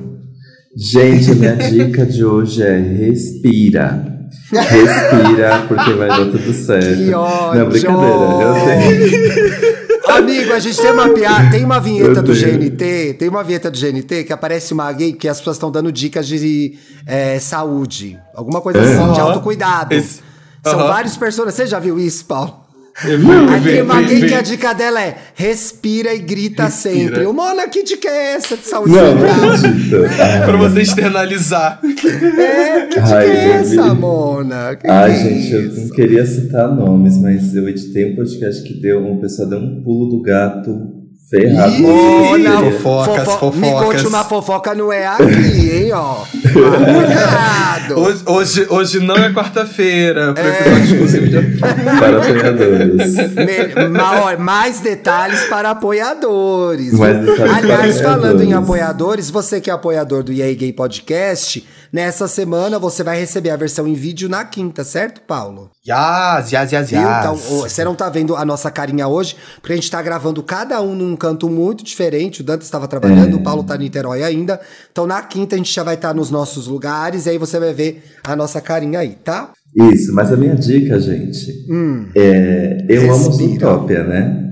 [0.76, 4.20] Gente, minha dica de hoje é respira.
[4.52, 6.98] Respira, porque vai dar tudo certo.
[6.98, 7.60] Que ódio.
[7.60, 8.16] Não, brincadeira.
[8.42, 9.80] Eu tenho.
[10.10, 13.80] Amigo, a gente tem uma piada, tem uma vinheta do GNT, tem uma vinheta do
[13.80, 18.60] GNT que aparece uma gay que as pessoas estão dando dicas de é, saúde, alguma
[18.60, 19.14] coisa assim, uhum.
[19.14, 19.94] de autocuidado.
[19.94, 20.22] Esse,
[20.66, 21.56] São vários personagens.
[21.56, 22.59] Você já viu isso, Paulo?
[23.04, 26.96] Aí tem uma gay que a dica dela é respira e grita respira.
[26.96, 27.26] sempre.
[27.26, 30.44] O Mona, que dica é essa de saúde não, mental?
[30.46, 31.80] pra você externalizar.
[31.84, 34.76] É, que dica Ai, é essa, Mona?
[34.76, 38.64] Que Ai, que gente, é eu não queria citar nomes, mas eu editei um podcast
[38.64, 40.99] que deu, uma pessoa deu um pulo do gato
[41.30, 41.78] Ferrado.
[41.78, 42.72] Não.
[42.72, 43.60] Fofocas, Fofo fofocas.
[43.60, 46.26] Me conte uma fofoca, não é aqui, hein, ó.
[46.42, 48.00] Cuidado.
[48.00, 50.34] Hoje, hoje, hoje não é quarta-feira.
[50.36, 52.00] É.
[52.00, 53.16] Para apoiadores.
[53.16, 56.94] Me, mais detalhes para apoiadores.
[56.94, 61.64] Mais detalhes Aliás, para falando em apoiadores, você que é apoiador do EA Gay Podcast,
[61.92, 65.70] nessa semana você vai receber a versão em vídeo na quinta, certo, Paulo?
[65.88, 67.20] Yas, yas, yas, yas.
[67.20, 70.82] Então, você não tá vendo a nossa carinha hoje, porque a gente tá gravando cada
[70.82, 72.42] um num canto muito diferente.
[72.42, 73.40] O Dante estava trabalhando, é.
[73.40, 74.60] o Paulo tá em Niterói ainda.
[74.92, 77.60] Então, na quinta, a gente já vai estar tá nos nossos lugares, e aí você
[77.60, 79.52] vai ver a nossa carinha aí, tá?
[79.76, 82.86] Isso, mas a minha dica, gente, hum, é.
[82.90, 83.14] Eu respira.
[83.14, 84.50] amo Zootopia, né?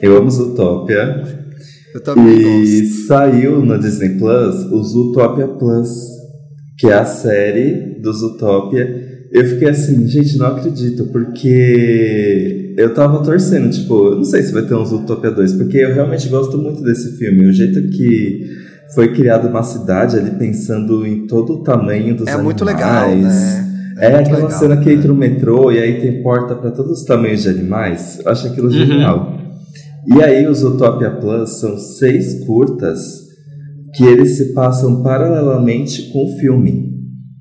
[0.00, 1.40] Eu amo Zootopia.
[1.94, 3.06] Eu também e gosto.
[3.06, 5.88] saiu no Disney Plus o Zootopia Plus,
[6.80, 13.22] que é a série do Zootopia eu fiquei assim, gente, não acredito, porque eu tava
[13.22, 16.58] torcendo, tipo, eu não sei se vai ter um Zootopia 2, porque eu realmente gosto
[16.58, 17.46] muito desse filme.
[17.46, 18.50] O jeito que
[18.92, 22.40] foi criado uma cidade ali pensando em todo o tamanho dos é animais.
[22.40, 23.66] É muito legal, né?
[23.98, 24.82] É, é aquela legal, cena né?
[24.82, 28.20] que entra o metrô e aí tem porta para todos os tamanhos de animais.
[28.24, 28.72] Eu acho aquilo uhum.
[28.72, 29.38] genial.
[30.08, 33.19] E aí os Utopia Plus são seis curtas
[33.94, 36.90] que eles se passam paralelamente com o filme.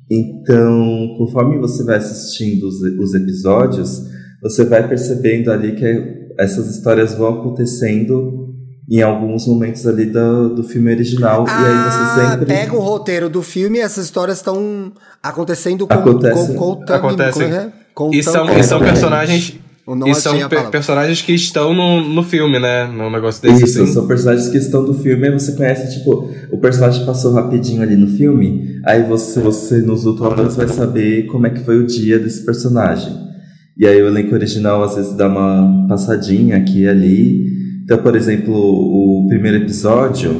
[0.10, 4.02] Então, conforme você vai assistindo os, os episódios,
[4.42, 8.48] você vai percebendo ali que essas histórias vão acontecendo
[8.90, 11.46] em alguns momentos ali do, do filme original.
[11.48, 12.46] Ah, e aí você ah, sempre.
[12.48, 14.92] Pega o roteiro do filme e essas histórias estão
[15.22, 16.54] acontecendo com, Acontece.
[16.54, 17.72] com, com, com, Acontecem.
[17.94, 19.60] Com, e são, e são personagens
[20.08, 22.86] e são pe personagens que estão no, no filme, né?
[22.88, 23.64] No negócio desse.
[23.64, 23.94] Isso, assim.
[23.94, 27.96] são personagens que estão no filme e você conhece, tipo, o personagem passou rapidinho ali
[27.96, 32.20] no filme, aí você, você nos outros vai saber como é que foi o dia
[32.20, 33.30] desse personagem.
[33.78, 37.60] E aí o elenco original às vezes dá uma passadinha aqui e ali.
[37.84, 40.36] Então, por exemplo, o primeiro episódio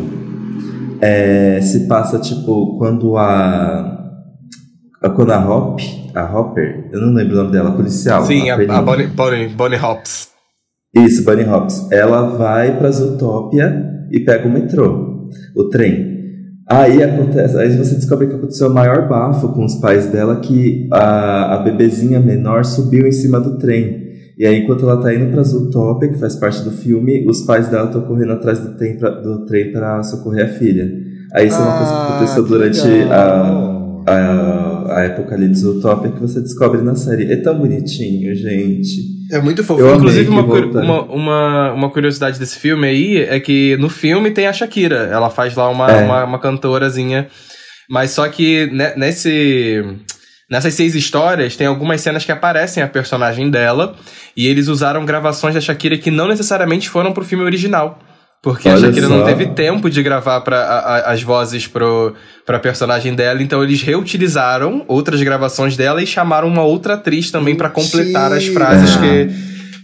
[1.02, 3.99] é, se passa, tipo, quando a.
[5.02, 5.80] Quando a Hop
[6.14, 8.24] a Hopper, eu não lembro o nome dela, policial.
[8.26, 10.30] Sim, a, a, a Bonnie, Bonnie, Bonnie Hops.
[10.94, 11.90] Isso, Bonnie Hops.
[11.92, 16.18] Ela vai pra Zootopia e pega o metrô, o trem.
[16.68, 20.88] Aí acontece, aí você descobre que aconteceu o maior bafo com os pais dela, que
[20.92, 24.10] a, a bebezinha menor subiu em cima do trem.
[24.38, 27.68] E aí, enquanto ela tá indo pra Zootopia, que faz parte do filme, os pais
[27.68, 30.90] dela estão correndo atrás do trem, pra, do trem pra socorrer a filha.
[31.34, 32.82] Aí isso ah, é uma coisa que ah, aconteceu que durante
[33.12, 33.80] a
[34.10, 34.12] a,
[34.92, 37.32] a época ali de Zootopia que você descobre na série.
[37.32, 39.20] É tão bonitinho, gente.
[39.32, 39.82] É muito fofo.
[39.82, 44.48] Eu Inclusive, uma, uma, uma, uma, curiosidade desse filme aí é que no filme tem
[44.48, 45.10] a Shakira.
[45.12, 46.04] Ela faz lá uma, é.
[46.04, 47.28] uma, uma, cantorazinha.
[47.90, 49.84] Mas só que nesse.
[50.50, 53.96] Nessas seis histórias, tem algumas cenas que aparecem a personagem dela,
[54.36, 58.00] e eles usaram gravações da Shakira que não necessariamente foram pro filme original.
[58.42, 59.26] Porque a Olha Shakira não só.
[59.26, 62.14] teve tempo de gravar pra, a- a- as vozes pro,
[62.46, 67.54] pra personagem dela, então eles reutilizaram outras gravações dela e chamaram uma outra atriz também
[67.56, 69.28] pra completar as frases que,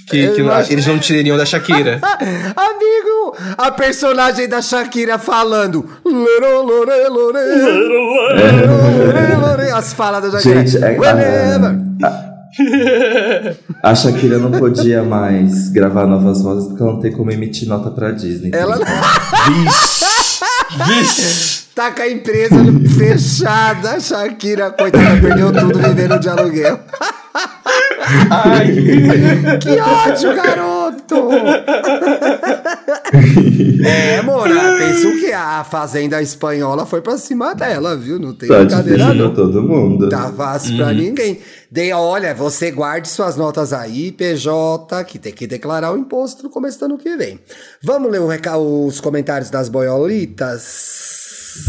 [0.10, 2.00] que, que Eu acho- eles não teriam da Shakira.
[2.56, 5.86] Amigo, a personagem da Shakira falando.
[6.06, 7.40] "Lero, lore, lore,
[7.90, 10.66] lore, lore", As falas da Shakira.
[10.66, 11.76] Gente, é, Whenever.
[13.84, 17.92] a, Shakira não podia mais gravar novas vozes porque ela não tem como emitir nota
[17.92, 18.52] pra Disney.
[18.54, 18.80] Ela
[20.88, 21.66] Vixe!
[21.76, 22.56] tá com a empresa
[22.98, 23.92] fechada.
[23.92, 26.80] A Shakira, coitada, perdeu tudo vivendo de aluguel.
[28.32, 28.74] Ai!
[29.60, 31.16] Que ódio, garoto!
[33.86, 38.20] é, Mora, pensa o que a fazenda espanhola foi pra cima dela, viu?
[38.20, 39.34] Não tem Tá brincadeira, não.
[39.34, 40.08] todo mundo.
[40.10, 41.40] Tá fácil pra ninguém.
[41.70, 46.50] De, olha, você guarde suas notas aí, PJ, que tem que declarar o imposto no
[46.50, 47.40] começo do ano que vem.
[47.82, 51.15] Vamos ler os comentários das boiolitas?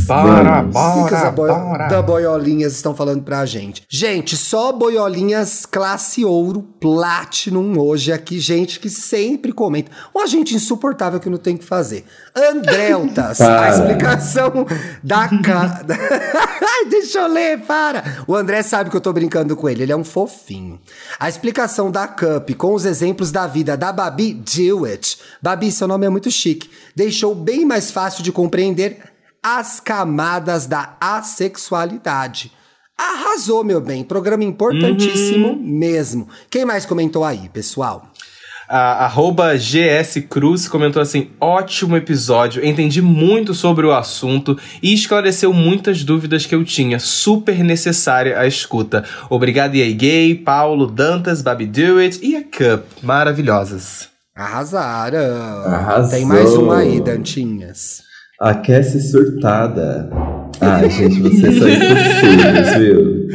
[0.06, 0.76] Bora, Vamos.
[0.76, 1.88] O que que as boi- bora.
[1.88, 3.82] da boiolinhas estão falando pra gente?
[3.88, 9.90] Gente, só boiolinhas classe ouro, platinum hoje aqui, gente que sempre comenta.
[10.14, 12.04] Uma gente insuportável que não tem o que fazer.
[12.34, 13.68] Andreltas, a Para.
[13.70, 14.66] explicação
[15.02, 15.28] da...
[15.28, 15.82] Ca...
[16.62, 18.22] Ai, Deixa eu ler, para!
[18.26, 20.78] O André sabe que eu tô brincando com ele, ele é um fofinho.
[21.18, 25.18] A explicação da Cup com os exemplos da vida da Babi Dewitt.
[25.42, 26.70] Babi, seu nome é muito chique.
[26.94, 29.00] Deixou bem mais fácil de compreender
[29.46, 32.50] as camadas da assexualidade.
[32.98, 34.02] Arrasou, meu bem.
[34.02, 36.28] Programa importantíssimo mesmo.
[36.50, 38.10] Quem mais comentou aí, pessoal?
[38.68, 45.52] A arroba GS Cruz comentou assim: ótimo episódio, entendi muito sobre o assunto e esclareceu
[45.52, 46.98] muitas dúvidas que eu tinha.
[46.98, 49.04] Super necessária a escuta.
[49.30, 52.84] Obrigado, EA Gay, Paulo, Dantas, Babi Dewitt e a Cup.
[53.00, 54.08] Maravilhosas.
[54.34, 55.64] Arrasaram.
[55.66, 56.10] Arrasou.
[56.10, 58.05] Tem mais um aí, Dantinhas.
[58.38, 60.10] Aquece surtada.
[60.60, 63.26] Ai, gente, vocês são impossíveis, viu?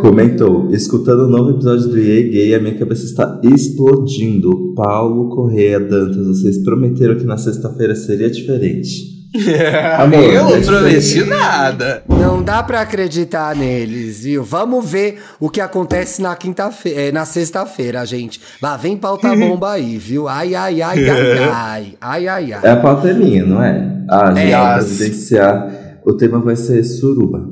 [0.00, 4.74] Comentou, escutando o novo episódio do EA Gay, a minha cabeça está explodindo.
[4.76, 9.17] Paulo Correia Dantas, vocês prometeram que na sexta-feira seria diferente.
[9.98, 12.02] Amor, eu não eu prometi nada.
[12.08, 14.42] Não dá pra acreditar neles, viu?
[14.42, 18.40] Vamos ver o que acontece na quinta-feira, na sexta-feira, gente.
[18.62, 20.26] Lá vem pauta bomba aí, viu?
[20.28, 21.94] Ai, ai, ai, ai, ai.
[22.00, 22.60] Ai, ai, ai.
[22.62, 23.86] É a pauta é minha, não é?
[24.08, 24.78] Ah, gente, É.
[24.80, 25.70] evidenciar.
[26.06, 27.46] O tema vai ser suruba.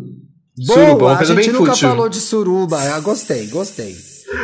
[0.59, 1.89] Suruba, Boa, a coisa gente bem nunca fútil.
[1.91, 2.79] falou de suruba.
[2.81, 3.95] Ah, gostei, gostei.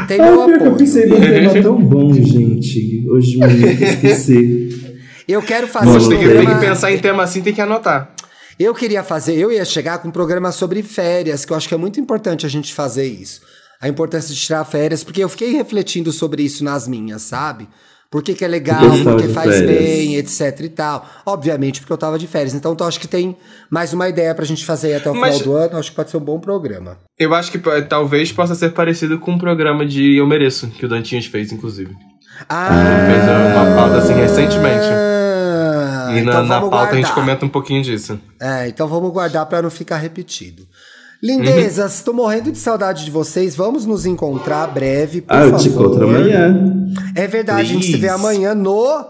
[0.07, 0.77] Tem Ah, meu que eu apoio.
[0.77, 3.09] pensei num tema tão bom, gente.
[3.11, 3.49] Hoje eu
[3.89, 4.69] esqueci.
[5.29, 6.61] Eu quero fazer Nossa, um Tem que, tem programa...
[6.61, 8.11] que pensar em tema assim, tem que anotar.
[8.59, 11.75] Eu queria fazer, eu ia chegar com um programa sobre férias, que eu acho que
[11.75, 13.41] é muito importante a gente fazer isso.
[13.81, 17.69] A importância de tirar férias, porque eu fiquei refletindo sobre isso nas minhas, sabe?
[18.11, 19.67] Por que, que é legal, porque faz férias.
[19.67, 21.09] bem, etc e tal.
[21.25, 22.53] Obviamente, porque eu tava de férias.
[22.53, 23.35] Então, eu acho que tem
[23.71, 25.79] mais uma ideia pra gente fazer aí até o Mas- final do ano.
[25.79, 26.99] Acho que pode ser um bom programa.
[27.19, 27.59] Eu acho que
[27.89, 31.97] talvez possa ser parecido com um programa de Eu Mereço, que o Dantinhas fez, inclusive.
[32.49, 32.71] Ah,
[33.07, 34.87] fez uma pauta assim recentemente.
[36.11, 37.15] E na, então na vamos pauta a gente guardar.
[37.25, 38.19] comenta um pouquinho disso.
[38.41, 40.65] É, então vamos guardar pra não ficar repetido.
[41.23, 43.55] Lindezas, tô morrendo de saudade de vocês.
[43.55, 45.61] Vamos nos encontrar breve, por Ah, eu favor.
[45.63, 46.89] te encontro amanhã.
[47.15, 48.15] É verdade, a gente se vê Please.
[48.15, 48.83] amanhã no.
[48.85, 49.07] Lá,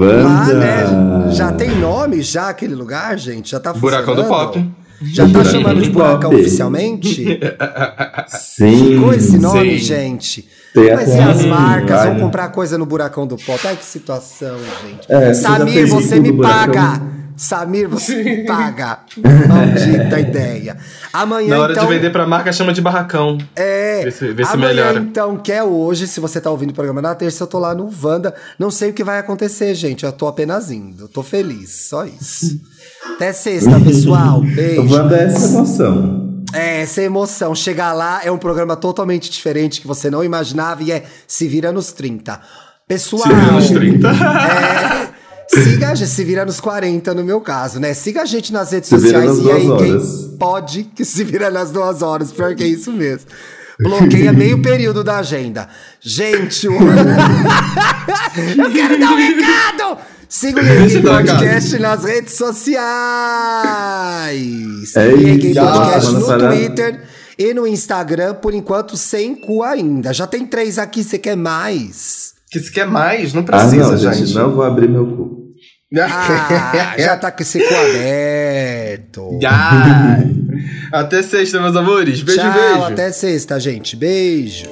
[0.00, 0.54] Wanda!
[0.54, 1.30] né?
[1.32, 3.50] Já tem nome já aquele lugar, gente?
[3.50, 4.52] Já tá Buracão do funcionando?
[4.52, 4.70] Pop.
[5.12, 7.38] Já tá chamando do de buracão oficialmente?
[8.28, 8.94] Sim.
[8.94, 9.84] Ficou esse nome, sim.
[9.84, 10.48] gente?
[10.74, 12.02] Tem Mas até e as marcas?
[12.04, 12.20] Vão né?
[12.20, 13.60] comprar coisa no buracão do pop.
[13.66, 14.56] Ai, que situação,
[14.86, 15.06] gente.
[15.10, 17.02] É, você Samir, você tudo me paga.
[17.36, 19.00] Samir, você me paga.
[19.48, 20.76] Maldita ideia.
[21.12, 21.86] Amanhã, Na hora então...
[21.86, 23.36] de vender pra marca, chama de barracão.
[23.54, 24.98] É, Vê se- vê se amanhã, melhora.
[25.00, 27.74] então, que é hoje, se você tá ouvindo o programa na terça, eu tô lá
[27.74, 28.34] no Wanda.
[28.58, 30.04] Não sei o que vai acontecer, gente.
[30.06, 31.04] Eu tô apenas indo.
[31.04, 32.58] Eu tô feliz, só isso.
[33.14, 34.40] Até sexta, pessoal.
[34.40, 34.90] Beijo.
[34.94, 36.31] Wanda é essa emoção.
[36.52, 37.54] É, essa emoção.
[37.54, 41.72] Chegar lá é um programa totalmente diferente que você não imaginava e é Se Vira
[41.72, 42.40] nos 30.
[42.86, 43.22] Pessoal.
[43.22, 44.08] Se vira nos 30.
[45.54, 47.92] É, siga a gente, se vira nos 40 no meu caso, né?
[47.94, 50.30] Siga a gente nas redes Se sociais nas e aí duas quem horas.
[50.38, 52.32] pode que se vira nas duas horas.
[52.32, 53.26] Pior que é isso mesmo.
[53.80, 55.68] Bloqueia meio período da agenda.
[56.00, 56.72] Gente, o...
[58.56, 59.98] eu quero dar um recado!
[60.32, 62.80] Siga o dá Podcast nas redes sociais.
[64.96, 66.38] É Yegi isso, Podcast no.
[66.38, 67.02] Twitter
[67.38, 70.10] e no Instagram, por enquanto, sem cu ainda.
[70.14, 72.32] Já tem três aqui, você quer mais?
[72.50, 74.16] Que se quer mais, não Ah, precisa, não, gente.
[74.20, 75.50] gente, não vou abrir meu cu.
[76.00, 79.38] Ah, já tá com esse cu aberto.
[80.90, 82.22] Até sexta, meus amores.
[82.22, 82.84] Beijo, Tchau, beijo.
[82.84, 83.96] até sexta, gente.
[83.96, 84.64] Beijo.